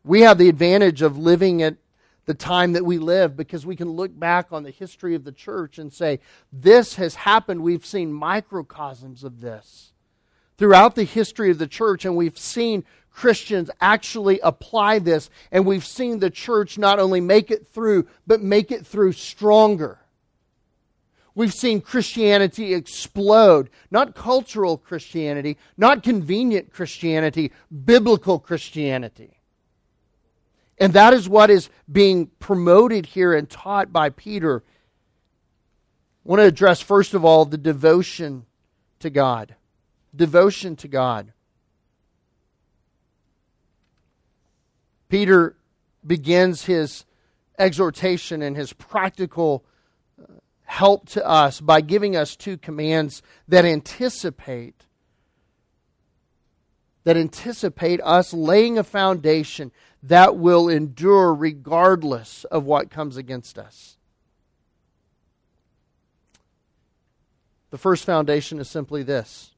[0.04, 1.78] We have the advantage of living at
[2.30, 5.32] the time that we live because we can look back on the history of the
[5.32, 6.20] church and say,
[6.54, 7.64] this has happened.
[7.64, 9.94] We've seen microcosms of this
[10.56, 15.84] throughout the history of the church, and we've seen Christians actually apply this, and we've
[15.84, 19.98] seen the church not only make it through, but make it through stronger.
[21.34, 23.72] We've seen Christianity explode.
[23.90, 27.54] Not cultural Christianity, not convenient Christianity,
[27.86, 29.39] biblical Christianity.
[30.80, 34.64] And that is what is being promoted here and taught by Peter.
[36.26, 38.46] I want to address, first of all, the devotion
[39.00, 39.56] to God.
[40.16, 41.34] Devotion to God.
[45.10, 45.58] Peter
[46.06, 47.06] begins his
[47.58, 49.66] exhortation and his practical
[50.22, 54.86] uh, help to us by giving us two commands that anticipate
[57.10, 59.72] that anticipate us laying a foundation
[60.04, 63.98] that will endure regardless of what comes against us.
[67.72, 69.56] The first foundation is simply this,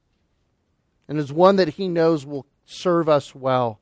[1.06, 3.80] and is one that he knows will serve us well.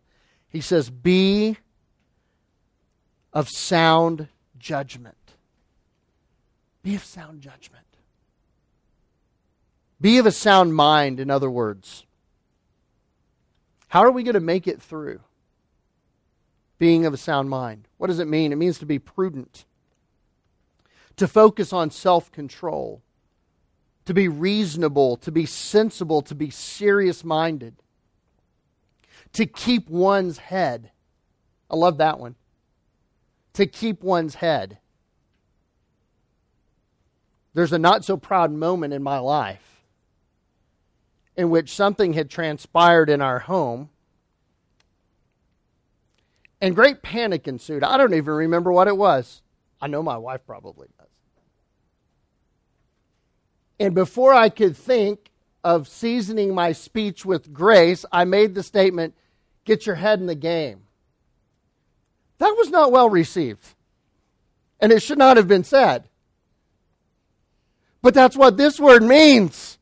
[0.48, 1.56] He says, Be
[3.32, 4.26] of sound
[4.58, 5.36] judgment.
[6.82, 7.86] Be of sound judgment.
[10.00, 12.04] Be of a sound mind, in other words.
[13.90, 15.20] How are we going to make it through?
[16.78, 17.86] Being of a sound mind.
[17.98, 18.52] What does it mean?
[18.52, 19.66] It means to be prudent,
[21.16, 23.02] to focus on self control,
[24.06, 27.76] to be reasonable, to be sensible, to be serious minded,
[29.34, 30.90] to keep one's head.
[31.70, 32.34] I love that one.
[33.54, 34.78] To keep one's head
[37.54, 39.69] there's a not so proud moment in my life
[41.36, 43.90] in which something had transpired in our home
[46.60, 47.82] and great panic ensued.
[47.82, 49.42] I don't even remember what it was.
[49.80, 51.08] I know my wife probably does.
[53.78, 55.30] And before I could think
[55.64, 59.14] of seasoning my speech with grace, I made the statement
[59.64, 60.82] get your head in the game.
[62.38, 63.74] That was not well received.
[64.80, 66.08] And it should not have been said.
[68.02, 69.78] But that's what this word means.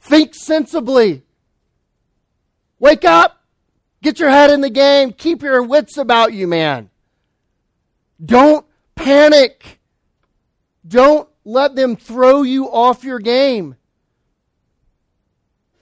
[0.00, 1.22] Think sensibly.
[2.78, 3.42] Wake up.
[4.02, 5.12] Get your head in the game.
[5.12, 6.88] Keep your wits about you, man.
[8.24, 9.78] Don't panic.
[10.86, 13.76] Don't let them throw you off your game.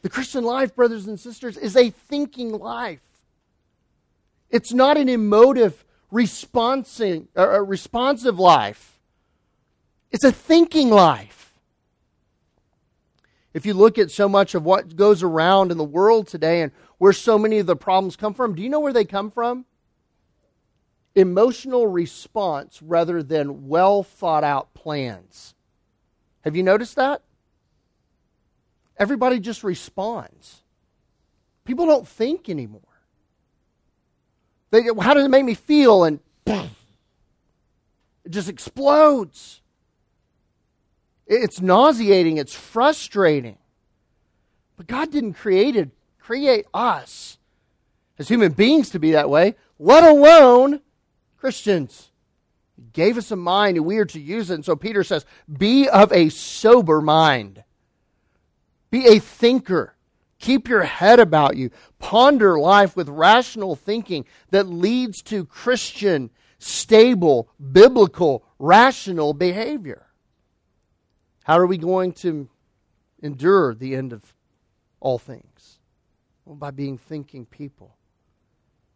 [0.02, 3.00] The Christian life, brothers and sisters, is a thinking life.
[4.50, 8.98] It's not an emotive, responsive, uh, responsive life.
[10.10, 11.47] It's a thinking life.
[13.54, 16.72] If you look at so much of what goes around in the world today and
[16.98, 19.64] where so many of the problems come from, do you know where they come from?
[21.14, 25.54] Emotional response rather than well thought out plans.
[26.42, 27.22] Have you noticed that?
[28.98, 30.62] Everybody just responds.
[31.64, 32.80] People don't think anymore.
[34.70, 36.04] They, how does it make me feel?
[36.04, 36.70] And boom,
[38.24, 39.57] it just explodes.
[41.28, 43.58] It's nauseating, it's frustrating.
[44.76, 47.36] But God didn't create it, create us
[48.18, 50.80] as human beings to be that way, let alone
[51.36, 52.10] Christians.
[52.76, 54.54] He gave us a mind and we are to use it.
[54.54, 57.62] And so Peter says, be of a sober mind.
[58.90, 59.94] Be a thinker.
[60.38, 61.70] Keep your head about you.
[61.98, 70.07] Ponder life with rational thinking that leads to Christian, stable, biblical, rational behavior.
[71.48, 72.50] How are we going to
[73.22, 74.34] endure the end of
[75.00, 75.78] all things?
[76.44, 77.96] Well, by being thinking people.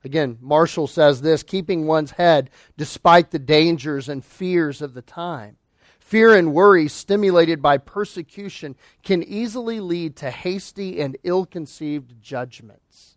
[0.04, 5.56] Again, Marshall says this keeping one's head despite the dangers and fears of the time.
[5.98, 13.16] Fear and worry stimulated by persecution can easily lead to hasty and ill conceived judgments.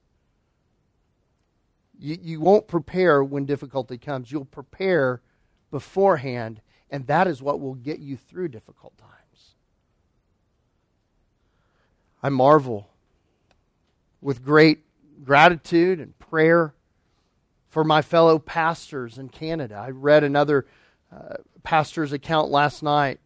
[1.99, 4.31] You, you won't prepare when difficulty comes.
[4.31, 5.21] You'll prepare
[5.71, 9.11] beforehand, and that is what will get you through difficult times.
[12.25, 12.89] I marvel
[14.19, 14.79] with great
[15.23, 16.73] gratitude and prayer
[17.69, 19.75] for my fellow pastors in Canada.
[19.75, 20.65] I read another
[21.15, 23.19] uh, pastor's account last night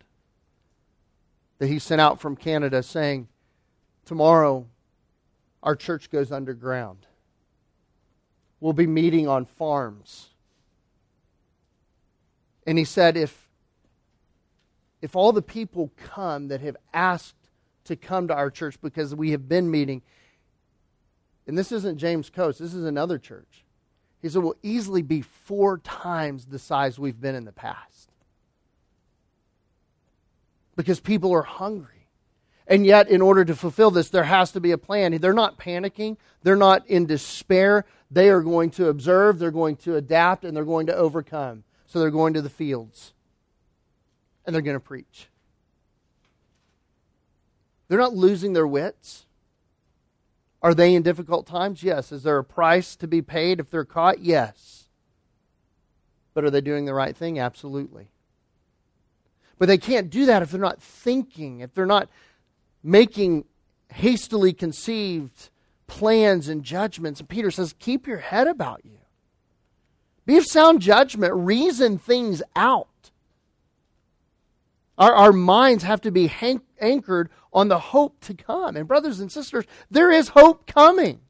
[1.59, 3.29] that he sent out from Canada saying,
[4.03, 4.67] Tomorrow,
[5.63, 7.07] our church goes underground.
[8.59, 10.31] We'll be meeting on farms.
[12.67, 13.47] And he said, if,
[15.01, 17.38] if all the people come that have asked
[17.89, 20.01] to come to our church because we have been meeting,
[21.45, 23.65] and this isn't James Coates, this is another church.
[24.21, 28.09] He said, we'll easily be four times the size we've been in the past.
[30.75, 32.07] Because people are hungry.
[32.67, 35.17] And yet, in order to fulfill this, there has to be a plan.
[35.19, 37.85] They're not panicking, they're not in despair.
[38.11, 41.63] They are going to observe, they're going to adapt, and they're going to overcome.
[41.85, 43.13] So they're going to the fields
[44.45, 45.27] and they're going to preach.
[47.89, 49.25] They're not losing their wits.
[50.61, 51.83] Are they in difficult times?
[51.83, 52.11] Yes.
[52.11, 54.19] Is there a price to be paid if they're caught?
[54.19, 54.85] Yes.
[56.33, 57.39] But are they doing the right thing?
[57.39, 58.11] Absolutely.
[59.57, 62.07] But they can't do that if they're not thinking, if they're not
[62.81, 63.43] making
[63.91, 65.49] hastily conceived
[65.87, 67.19] plans and judgments.
[67.19, 68.99] And Peter says, keep your head about you.
[70.25, 72.87] Be of sound judgment, reason things out.
[74.97, 78.75] Our, our minds have to be hank, anchored on the hope to come.
[78.75, 81.21] And, brothers and sisters, there is hope coming.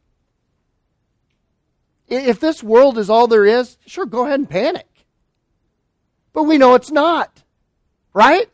[2.07, 4.87] If this world is all there is, sure, go ahead and panic.
[6.33, 7.43] But we know it's not,
[8.13, 8.49] right?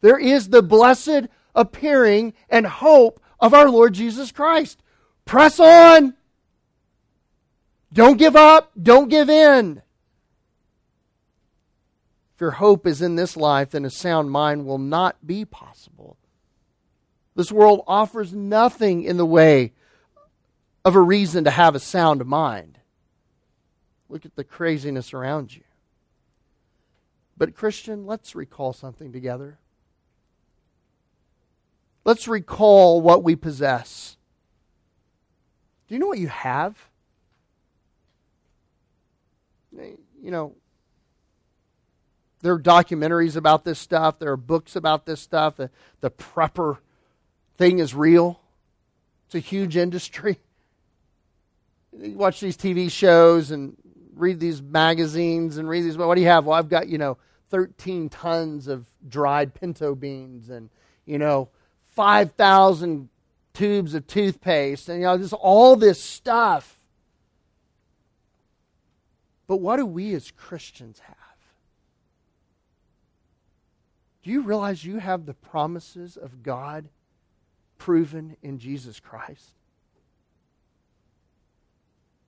[0.00, 4.82] There is the blessed appearing and hope of our Lord Jesus Christ.
[5.24, 6.14] Press on.
[7.92, 8.72] Don't give up.
[8.80, 9.82] Don't give in
[12.42, 16.16] your hope is in this life, then a sound mind will not be possible.
[17.36, 19.72] This world offers nothing in the way
[20.84, 22.80] of a reason to have a sound mind.
[24.08, 25.62] Look at the craziness around you.
[27.38, 29.58] But, Christian, let's recall something together.
[32.04, 34.16] Let's recall what we possess.
[35.86, 36.76] Do you know what you have?
[39.72, 39.96] You
[40.30, 40.56] know,
[42.42, 44.18] there are documentaries about this stuff.
[44.18, 45.56] There are books about this stuff.
[45.56, 45.70] The,
[46.00, 46.78] the prepper
[47.56, 48.40] thing is real.
[49.26, 50.40] It's a huge industry.
[51.98, 53.76] You watch these TV shows and
[54.14, 55.96] read these magazines and read these.
[55.96, 56.44] Well, what do you have?
[56.44, 57.16] Well, I've got, you know,
[57.50, 60.68] 13 tons of dried pinto beans and,
[61.06, 61.48] you know,
[61.90, 63.08] 5,000
[63.54, 66.80] tubes of toothpaste and, you know, just all this stuff.
[69.46, 71.21] But what do we as Christians have?
[74.22, 76.88] Do you realize you have the promises of God
[77.78, 79.52] proven in Jesus Christ?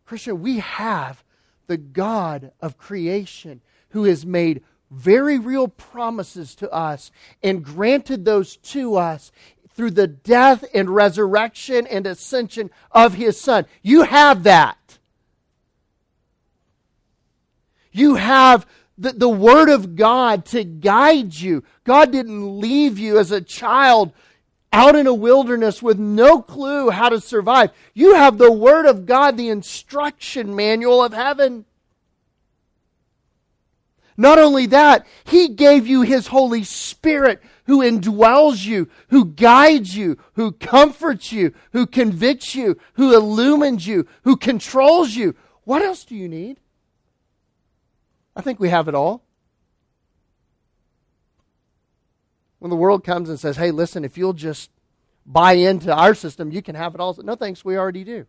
[0.05, 1.25] Christian, we have
[1.67, 7.11] the God of creation who has made very real promises to us
[7.43, 9.33] and granted those to us
[9.75, 13.67] through the death and resurrection and ascension of his Son.
[13.83, 14.99] You have that.
[17.91, 18.67] You have
[18.97, 21.65] the, the Word of God to guide you.
[21.85, 24.13] God didn't leave you as a child
[24.73, 27.71] out in a wilderness with no clue how to survive.
[27.93, 31.65] You have the Word of God, the instruction manual of heaven.
[34.17, 40.19] Not only that, He gave you His Holy Spirit who indwells you, who guides you,
[40.35, 45.35] who comforts you, who convicts you, who illumines you, who controls you.
[45.65, 46.61] What else do you need?
[48.37, 49.22] I think we have it all.
[52.59, 54.70] When the world comes and says, hey, listen, if you'll just
[55.26, 57.16] buy into our system, you can have it all.
[57.22, 58.26] No thanks, we already do.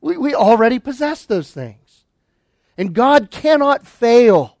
[0.00, 2.04] We, we already possess those things.
[2.76, 4.58] And God cannot fail.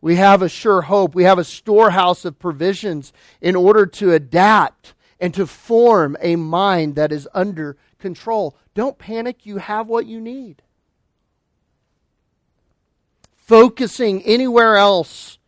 [0.00, 1.14] We have a sure hope.
[1.14, 6.94] We have a storehouse of provisions in order to adapt and to form a mind
[6.94, 8.56] that is under control.
[8.74, 9.44] Don't panic.
[9.44, 10.62] You have what you need
[13.48, 15.38] focusing anywhere else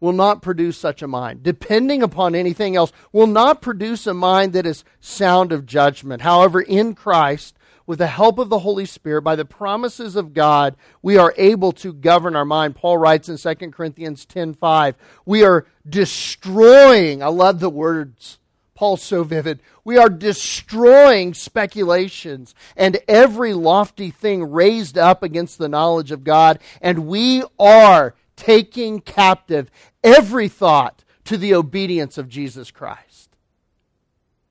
[0.00, 1.42] will not produce such a mind.
[1.42, 6.22] Depending upon anything else will not produce a mind that is sound of judgment.
[6.22, 10.76] However, in Christ, with the help of the Holy Spirit, by the promises of God,
[11.02, 12.74] we are able to govern our mind.
[12.74, 14.94] Paul writes in 2 Corinthians 10:5,
[15.26, 18.38] we are destroying, I love the words
[18.80, 19.60] Paul's so vivid.
[19.84, 26.58] We are destroying speculations and every lofty thing raised up against the knowledge of God,
[26.80, 29.70] and we are taking captive
[30.02, 33.36] every thought to the obedience of Jesus Christ.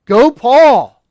[0.04, 1.02] Go, Paul.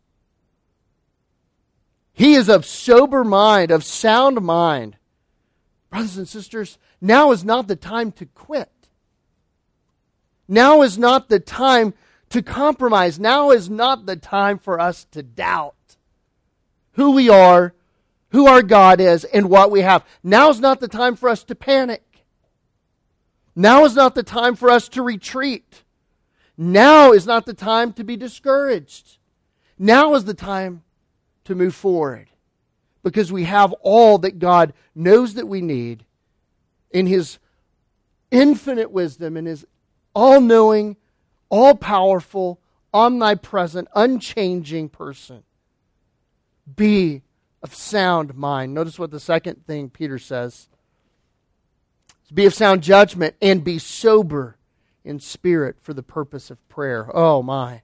[2.13, 4.95] He is of sober mind, of sound mind.
[5.89, 8.71] Brothers and sisters, now is not the time to quit.
[10.47, 11.93] Now is not the time
[12.29, 13.19] to compromise.
[13.19, 15.75] Now is not the time for us to doubt
[16.93, 17.73] who we are,
[18.29, 20.05] who our God is, and what we have.
[20.23, 22.03] Now is not the time for us to panic.
[23.55, 25.83] Now is not the time for us to retreat.
[26.57, 29.17] Now is not the time to be discouraged.
[29.77, 30.83] Now is the time
[31.45, 32.29] to move forward
[33.01, 36.05] because we have all that God knows that we need
[36.91, 37.39] in His
[38.29, 39.65] infinite wisdom and His
[40.13, 40.97] all knowing,
[41.49, 42.59] all powerful,
[42.93, 45.43] omnipresent, unchanging person.
[46.75, 47.23] Be
[47.61, 48.73] of sound mind.
[48.73, 50.69] Notice what the second thing Peter says
[52.33, 54.57] be of sound judgment and be sober
[55.03, 57.09] in spirit for the purpose of prayer.
[57.13, 57.81] Oh, my.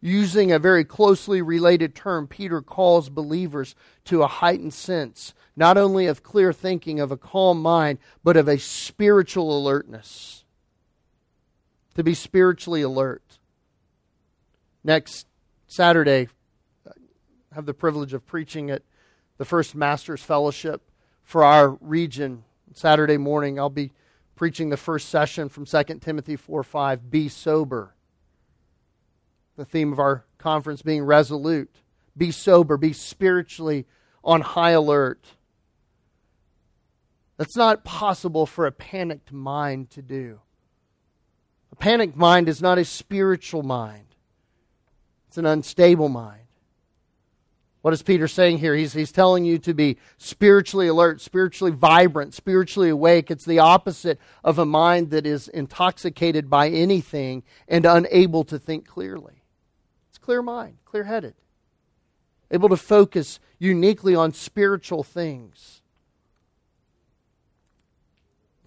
[0.00, 3.74] Using a very closely related term, Peter calls believers
[4.04, 8.46] to a heightened sense, not only of clear thinking, of a calm mind, but of
[8.46, 10.43] a spiritual alertness.
[11.94, 13.38] To be spiritually alert.
[14.82, 15.26] Next
[15.66, 16.28] Saturday,
[16.86, 18.82] I have the privilege of preaching at
[19.38, 20.82] the First Masters Fellowship
[21.22, 22.44] for our region.
[22.72, 23.92] Saturday morning, I'll be
[24.34, 27.10] preaching the first session from 2 Timothy 4 5.
[27.10, 27.94] Be sober.
[29.56, 31.76] The theme of our conference being resolute.
[32.16, 32.76] Be sober.
[32.76, 33.86] Be spiritually
[34.22, 35.24] on high alert.
[37.36, 40.40] That's not possible for a panicked mind to do.
[41.74, 44.06] A panicked mind is not a spiritual mind,
[45.26, 46.42] it's an unstable mind.
[47.82, 48.76] What is Peter saying here?
[48.76, 53.28] He's, he's telling you to be spiritually alert, spiritually vibrant, spiritually awake.
[53.28, 58.86] It's the opposite of a mind that is intoxicated by anything and unable to think
[58.86, 59.42] clearly.
[60.10, 61.34] It's clear mind, clear headed,
[62.52, 65.82] able to focus uniquely on spiritual things.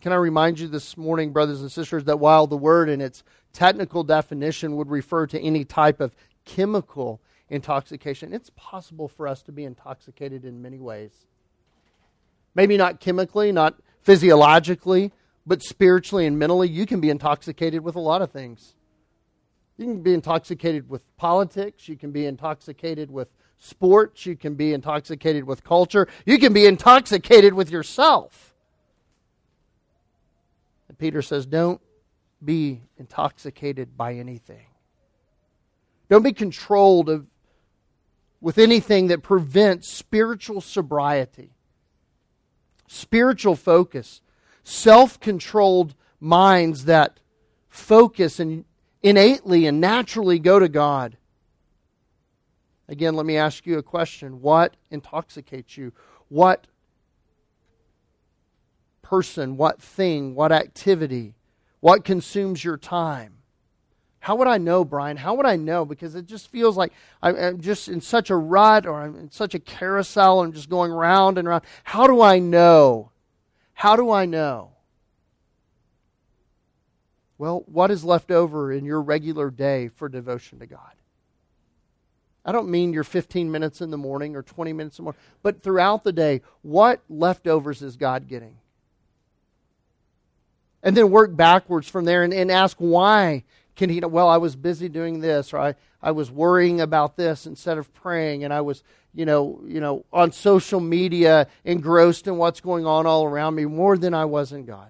[0.08, 3.26] Can I remind you this morning, brothers and sisters, that while the word in its
[3.52, 8.32] technical definition would refer to any type of chemical intoxication.
[8.32, 11.12] It's possible for us to be intoxicated in many ways.
[12.56, 15.12] Maybe not chemically, not physiologically,
[15.46, 18.76] but spiritually and mentally, you can be intoxicated with a lot of things.
[19.76, 23.28] You can be intoxicated with politics, you can be intoxicated with
[23.60, 28.47] sports, you can be intoxicated with culture, you can be intoxicated with yourself.
[30.98, 31.82] Peter says, Don't
[32.44, 34.68] be intoxicated by anything.
[36.10, 37.28] Don't be controlled of
[38.40, 41.56] with anything that prevents spiritual sobriety,
[42.88, 44.22] spiritual focus,
[44.64, 47.20] self controlled minds that
[47.68, 48.66] focus and
[49.02, 51.18] innately and naturally go to God.
[52.90, 54.42] Again, let me ask you a question.
[54.42, 55.92] What intoxicates you?
[56.30, 56.68] What
[59.10, 61.34] person, what thing, what activity,
[61.80, 63.36] what consumes your time?
[64.20, 65.16] How would I know, Brian?
[65.16, 65.86] How would I know?
[65.86, 66.92] Because it just feels like
[67.22, 70.70] I'm just in such a rut or I'm in such a carousel and I'm just
[70.70, 71.64] going round and round.
[71.86, 73.12] How do I know?
[73.74, 74.72] How do I know?
[77.38, 80.96] Well, what is left over in your regular day for devotion to God?
[82.44, 85.22] I don't mean your 15 minutes in the morning or 20 minutes in the morning,
[85.44, 88.58] but throughout the day, what leftovers is God getting?
[90.84, 93.44] And then work backwards from there and, and ask why
[93.76, 97.46] can he, well, I was busy doing this, or I, I was worrying about this
[97.46, 102.38] instead of praying, and I was, you know, you know, on social media engrossed in
[102.38, 104.90] what's going on all around me more than I was in God.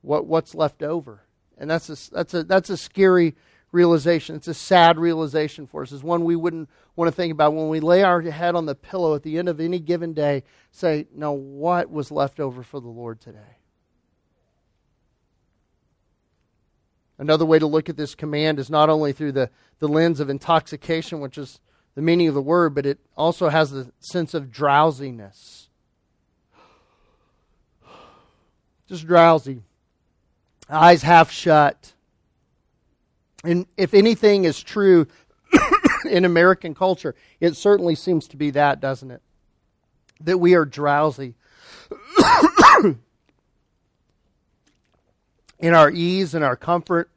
[0.00, 1.20] What, what's left over?
[1.58, 3.34] And that's a, that's a, that's a scary
[3.72, 4.36] realization.
[4.36, 5.92] It's a sad realization for us.
[5.92, 8.74] It's one we wouldn't want to think about when we lay our head on the
[8.74, 10.44] pillow at the end of any given day.
[10.70, 13.58] Say, no, what was left over for the Lord today?
[17.18, 19.50] Another way to look at this command is not only through the,
[19.80, 21.60] the lens of intoxication, which is
[21.94, 25.68] the meaning of the word, but it also has the sense of drowsiness.
[28.88, 29.62] Just drowsy.
[30.70, 31.92] Eyes half shut.
[33.44, 35.06] And if anything is true
[36.10, 39.22] in American culture, it certainly seems to be that, doesn't it?
[40.20, 41.34] That we are drowsy.
[45.58, 47.10] in our ease and our comfort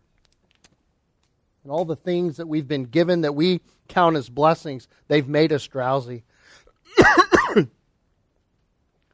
[1.63, 5.53] and all the things that we've been given that we count as blessings, they've made
[5.53, 6.23] us drowsy.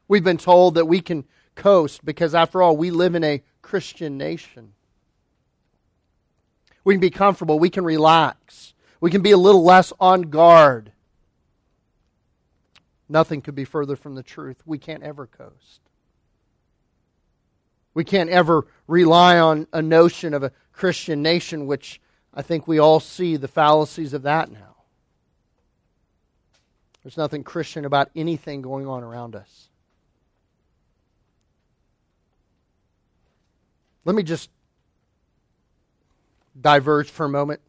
[0.08, 4.16] we've been told that we can coast because, after all, we live in a Christian
[4.16, 4.72] nation.
[6.88, 7.58] We can be comfortable.
[7.58, 8.72] We can relax.
[8.98, 10.92] We can be a little less on guard.
[13.10, 14.62] Nothing could be further from the truth.
[14.64, 15.82] We can't ever coast.
[17.92, 22.00] We can't ever rely on a notion of a Christian nation, which
[22.32, 24.76] I think we all see the fallacies of that now.
[27.02, 29.68] There's nothing Christian about anything going on around us.
[34.06, 34.48] Let me just
[36.60, 37.60] diverge for a moment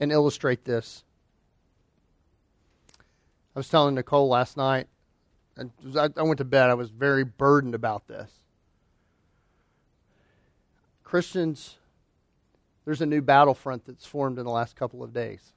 [0.00, 1.04] and illustrate this.
[3.54, 4.88] I was telling Nicole last night,
[5.56, 8.30] I went to bed, I was very burdened about this.
[11.04, 11.76] Christians,
[12.84, 15.52] there's a new battlefront that's formed in the last couple of days.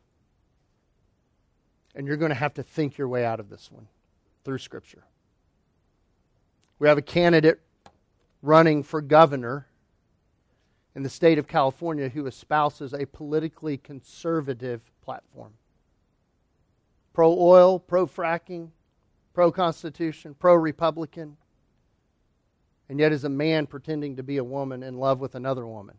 [1.96, 3.88] And you're going to have to think your way out of this one
[4.46, 5.04] through Scripture.
[6.78, 7.60] We have a candidate
[8.44, 9.66] running for governor
[10.98, 15.54] in the state of California who espouses a politically conservative platform
[17.14, 18.70] pro oil, pro fracking,
[19.32, 21.38] pro Constitution, pro Republican,
[22.90, 25.96] and yet is a man pretending to be a woman in love with another woman.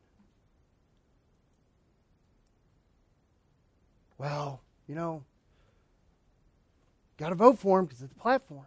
[4.16, 5.22] Well, you know,
[7.18, 8.66] got to vote for him because it's a platform.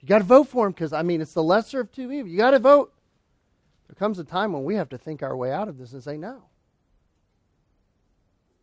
[0.00, 2.30] You got to vote for him because, I mean, it's the lesser of two evils.
[2.30, 2.94] You got to vote.
[3.88, 6.02] There comes a time when we have to think our way out of this and
[6.02, 6.44] say no.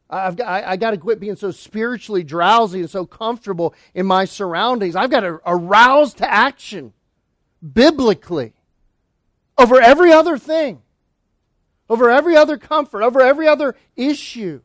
[0.09, 4.05] I've got, I, I got to quit being so spiritually drowsy and so comfortable in
[4.05, 4.95] my surroundings.
[4.95, 6.93] I've got to arouse to action
[7.73, 8.53] biblically
[9.57, 10.83] over every other thing,
[11.89, 14.61] over every other comfort, over every other issue.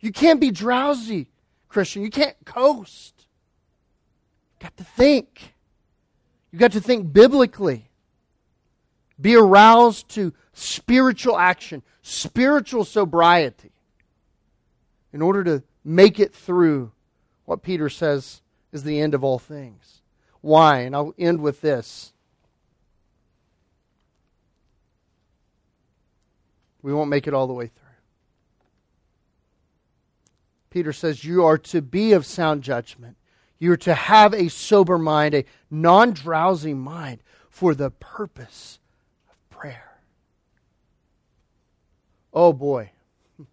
[0.00, 1.30] You can't be drowsy,
[1.68, 2.02] Christian.
[2.02, 3.26] You can't coast.
[4.52, 5.54] You've got to think.
[6.50, 7.87] You've got to think biblically.
[9.20, 13.72] Be aroused to spiritual action, spiritual sobriety
[15.12, 16.92] in order to make it through
[17.44, 18.42] what Peter says
[18.72, 20.02] is the end of all things.
[20.40, 20.80] Why?
[20.80, 22.12] And I'll end with this.
[26.82, 27.88] We won't make it all the way through.
[30.70, 33.16] Peter says, You are to be of sound judgment.
[33.58, 38.78] You are to have a sober mind, a non drowsy mind, for the purpose
[39.58, 39.98] prayer.
[42.32, 42.92] Oh boy.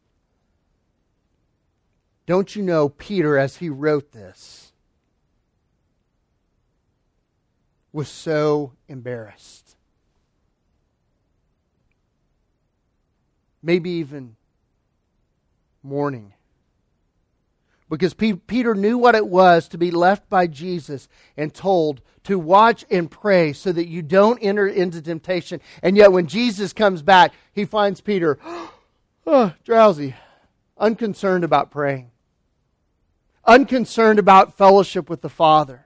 [2.27, 4.71] Don't you know, Peter, as he wrote this,
[7.91, 9.75] was so embarrassed?
[13.63, 14.35] Maybe even
[15.81, 16.34] mourning.
[17.89, 21.07] Because P- Peter knew what it was to be left by Jesus
[21.37, 25.61] and told to watch and pray so that you don't enter into temptation.
[25.83, 28.39] And yet, when Jesus comes back, he finds Peter
[29.27, 30.15] oh, drowsy,
[30.77, 32.11] unconcerned about praying
[33.45, 35.84] unconcerned about fellowship with the Father.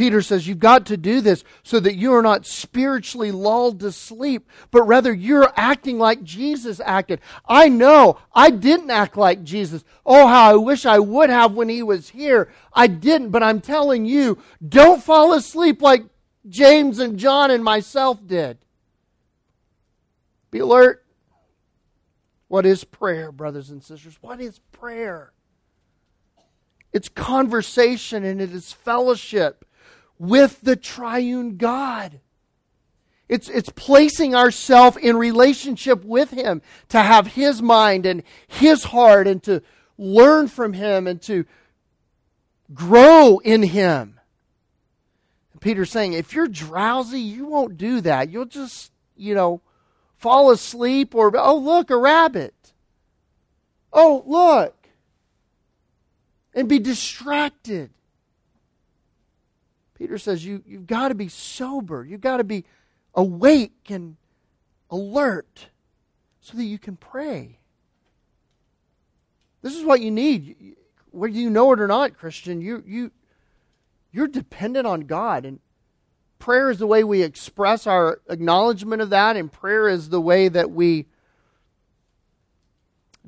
[0.00, 3.92] Peter says you've got to do this so that you are not spiritually lulled to
[3.92, 7.20] sleep, but rather you're acting like Jesus acted.
[7.46, 9.84] I know I didn't act like Jesus.
[10.06, 12.50] Oh, how I wish I would have when he was here.
[12.72, 16.04] I didn't, but I'm telling you, don't fall asleep like
[16.48, 18.56] James and John and myself did.
[20.50, 21.04] Be alert.
[22.48, 24.16] What is prayer, brothers and sisters?
[24.22, 25.34] What is prayer?
[26.90, 29.66] It's conversation and it is fellowship
[30.20, 32.20] with the triune God.
[33.26, 36.60] It's, it's placing ourselves in relationship with Him
[36.90, 39.62] to have His mind and His heart and to
[39.96, 41.46] learn from Him and to
[42.74, 44.20] grow in Him.
[45.60, 48.30] Peter's saying, if you're drowsy, you won't do that.
[48.30, 49.62] You'll just, you know,
[50.16, 52.72] fall asleep or, oh, look, a rabbit.
[53.92, 54.76] Oh, look.
[56.52, 57.90] And be distracted.
[60.00, 62.02] Peter says you, you've got to be sober.
[62.02, 62.64] You've got to be
[63.14, 64.16] awake and
[64.90, 65.66] alert
[66.40, 67.58] so that you can pray.
[69.60, 70.74] This is what you need.
[71.10, 73.10] Whether you know it or not, Christian, you, you,
[74.10, 75.44] you're dependent on God.
[75.44, 75.60] And
[76.38, 80.48] prayer is the way we express our acknowledgement of that, and prayer is the way
[80.48, 81.08] that we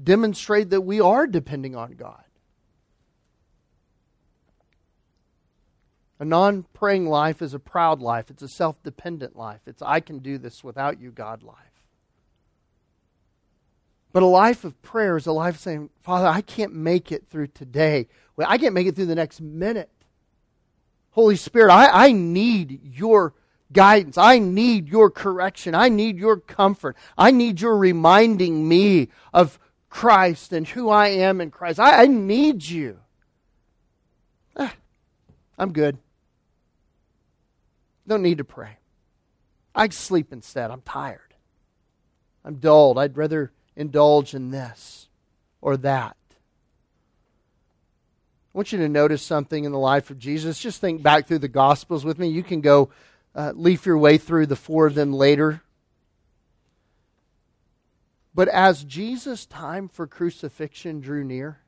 [0.03, 2.25] demonstrate that we are depending on God.
[6.23, 8.31] A non praying life is a proud life.
[8.31, 9.63] It's a self dependent life.
[9.67, 11.57] It's, I can do this without you, God life.
[14.13, 17.49] But a life of prayer is a life saying, Father, I can't make it through
[17.49, 18.07] today.
[18.39, 19.91] I can't make it through the next minute.
[21.11, 23.35] Holy Spirit, I, I need your
[23.73, 24.17] guidance.
[24.17, 25.75] I need your correction.
[25.75, 26.97] I need your comfort.
[27.19, 29.59] I need your reminding me of
[29.89, 31.81] Christ and who I am in Christ.
[31.81, 33.01] I, I need you.
[34.57, 34.77] Ah,
[35.59, 35.99] I'm good.
[38.07, 38.79] Don't need to pray.
[39.75, 40.71] I sleep instead.
[40.71, 41.21] I'm tired.
[42.45, 42.99] I'm dulled.
[42.99, 45.09] I'd rather indulge in this
[45.61, 46.17] or that.
[48.55, 50.59] I want you to notice something in the life of Jesus.
[50.59, 52.29] Just think back through the Gospels with me.
[52.29, 52.91] You can go
[53.35, 55.63] uh, leaf your way through the four of them later.
[58.35, 61.61] But as Jesus' time for crucifixion drew near,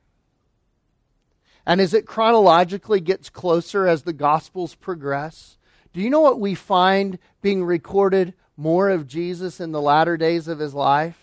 [1.65, 5.57] and as it chronologically gets closer as the Gospels progress,
[5.95, 10.49] do you know what we find being recorded more of Jesus in the latter days
[10.49, 11.17] of his life?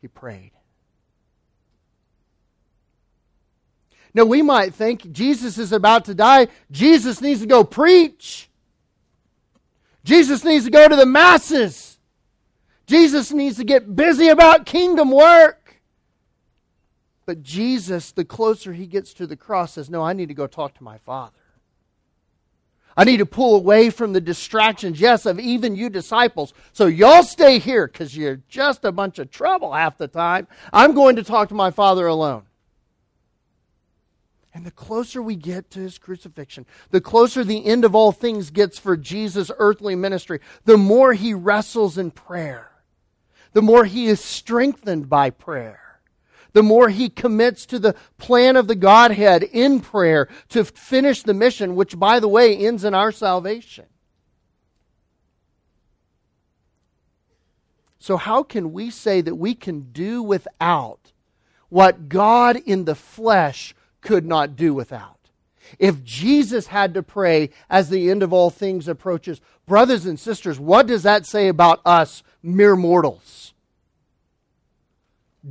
[0.00, 0.52] He prayed.
[4.14, 6.48] Now, we might think Jesus is about to die.
[6.70, 8.48] Jesus needs to go preach.
[10.02, 11.98] Jesus needs to go to the masses.
[12.86, 15.82] Jesus needs to get busy about kingdom work.
[17.26, 20.46] But Jesus, the closer he gets to the cross, says, No, I need to go
[20.46, 21.43] talk to my Father.
[22.96, 26.54] I need to pull away from the distractions, yes, of even you disciples.
[26.72, 30.46] So y'all stay here because you're just a bunch of trouble half the time.
[30.72, 32.44] I'm going to talk to my Father alone.
[34.52, 38.50] And the closer we get to his crucifixion, the closer the end of all things
[38.50, 42.70] gets for Jesus' earthly ministry, the more he wrestles in prayer,
[43.52, 45.83] the more he is strengthened by prayer
[46.54, 51.34] the more he commits to the plan of the Godhead in prayer to finish the
[51.34, 53.86] mission, which, by the way, ends in our salvation.
[57.98, 61.12] So, how can we say that we can do without
[61.70, 65.30] what God in the flesh could not do without?
[65.78, 70.60] If Jesus had to pray as the end of all things approaches, brothers and sisters,
[70.60, 73.53] what does that say about us, mere mortals?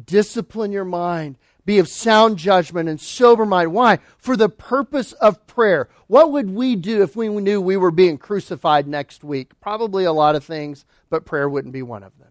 [0.06, 1.38] Discipline your mind.
[1.66, 3.72] Be of sound judgment and sober mind.
[3.72, 4.00] Why?
[4.18, 5.88] For the purpose of prayer.
[6.08, 9.60] What would we do if we knew we were being crucified next week?
[9.62, 12.28] Probably a lot of things, but prayer wouldn't be one of them.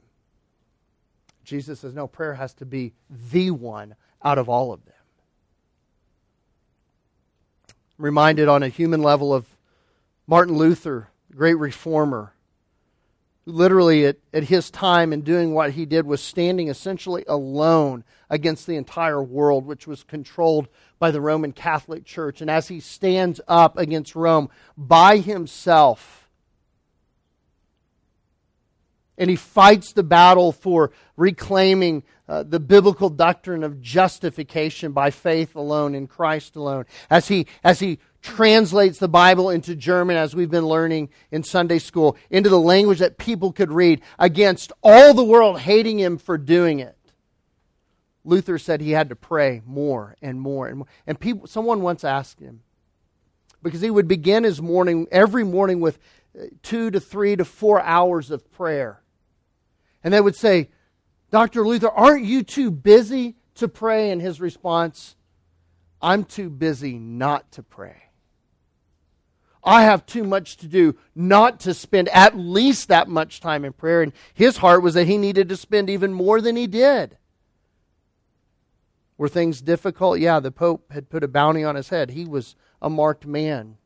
[1.45, 4.95] Jesus says, no, prayer has to be the one out of all of them.
[7.99, 9.47] I'm reminded on a human level of
[10.27, 12.32] Martin Luther, great reformer
[13.45, 18.67] literally at, at his time and doing what he did was standing essentially alone against
[18.67, 20.69] the entire world, which was controlled
[20.99, 22.41] by the Roman Catholic Church.
[22.41, 26.29] And as he stands up against Rome by himself,
[29.19, 35.55] and he fights the battle for reclaiming uh, the biblical doctrine of justification by faith
[35.55, 36.87] alone in Christ alone.
[37.11, 41.79] As he, as he translates the Bible into German, as we've been learning in Sunday
[41.79, 46.39] school, into the language that people could read, against all the world hating him for
[46.39, 46.97] doing it.
[48.25, 50.87] Luther said he had to pray more and more and more.
[51.07, 52.63] And people, someone once asked him,
[53.63, 55.99] because he would begin his morning, every morning, with
[56.39, 59.03] uh, two to three to four hours of prayer.
[60.05, 60.71] And they would say,
[61.31, 61.67] Dr.
[61.67, 64.11] Luther, aren't you too busy to pray?
[64.11, 65.17] And his response,
[66.01, 68.03] I'm too busy not to pray.
[69.65, 73.73] I have too much to do not to spend at least that much time in
[73.73, 74.03] prayer.
[74.03, 77.17] And his heart was that he needed to spend even more than he did.
[79.17, 80.19] Were things difficult?
[80.19, 82.11] Yeah, the Pope had put a bounty on his head.
[82.11, 83.77] He was a marked man.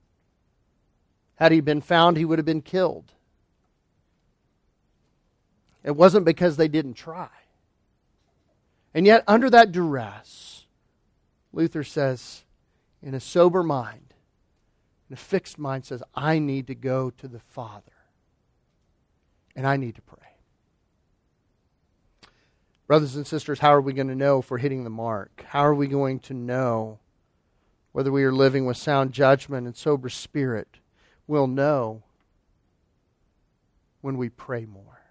[1.35, 3.13] Had he been found, he would have been killed.
[5.85, 7.29] It wasn't because they didn't try.
[8.95, 10.65] And yet, under that duress,
[11.53, 12.45] Luther says,
[13.03, 14.06] in a sober mind,
[15.09, 17.93] and a fixed mind says, I need to go to the Father.
[19.55, 20.19] And I need to pray.
[22.87, 25.45] Brothers and sisters, how are we going to know if we're hitting the mark?
[25.49, 26.99] How are we going to know
[27.93, 30.79] whether we are living with sound judgment and sober spirit?
[31.27, 32.05] We'll know
[34.01, 35.03] when we pray more.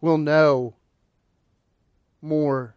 [0.00, 0.74] We'll know
[2.20, 2.74] more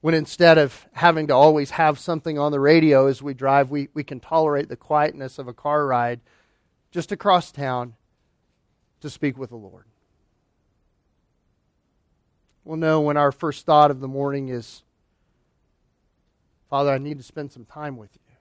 [0.00, 3.88] when instead of having to always have something on the radio as we drive, we,
[3.94, 6.20] we can tolerate the quietness of a car ride
[6.90, 7.94] just across town
[9.00, 9.84] to speak with the Lord.
[12.64, 14.82] We'll know when our first thought of the morning is
[16.68, 18.34] Father, I need to spend some time with you.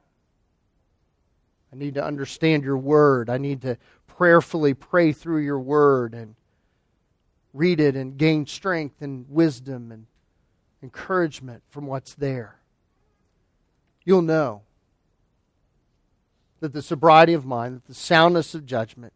[1.71, 3.29] I need to understand your word.
[3.29, 6.35] I need to prayerfully pray through your word and
[7.53, 10.07] read it and gain strength and wisdom and
[10.81, 12.59] encouragement from what's there.
[14.03, 14.61] You'll know
[16.59, 19.13] that the sobriety of mind, that the soundness of judgment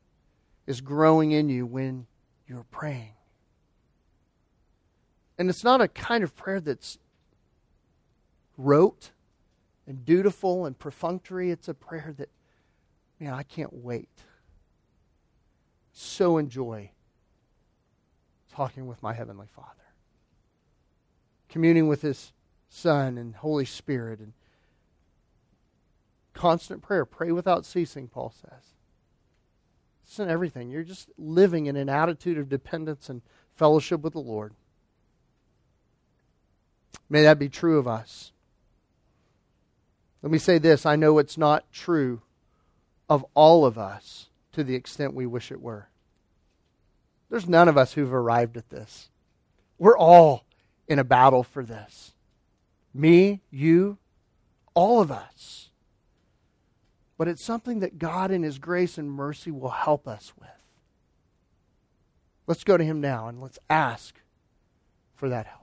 [0.68, 2.08] is growing in you when
[2.48, 3.14] you're praying.
[5.38, 7.00] And it's not a kind of prayer that's
[8.58, 9.12] rote
[9.88, 11.50] and dutiful and perfunctory.
[11.50, 12.30] It's a prayer that,
[13.20, 14.10] man, I can't wait.
[15.94, 16.92] So enjoy
[18.52, 19.68] talking with my Heavenly Father,
[21.52, 22.32] communing with His
[22.70, 24.34] Son and Holy Spirit, and
[26.34, 27.06] constant prayer.
[27.06, 28.74] Pray without ceasing, Paul says.
[30.06, 30.70] It's in everything.
[30.70, 33.22] You're just living in an attitude of dependence and
[33.56, 34.54] fellowship with the Lord.
[37.10, 38.32] May that be true of us.
[40.22, 42.22] Let me say this I know it's not true
[43.10, 45.90] of all of us to the extent we wish it were.
[47.30, 49.10] There's none of us who've arrived at this.
[49.78, 50.46] We're all
[50.92, 52.12] in a battle for this.
[52.94, 53.98] Me, you,
[54.74, 55.70] all of us.
[57.18, 60.50] But it's something that God, in His grace and mercy, will help us with.
[62.46, 64.16] Let's go to Him now and let's ask
[65.16, 65.61] for that help.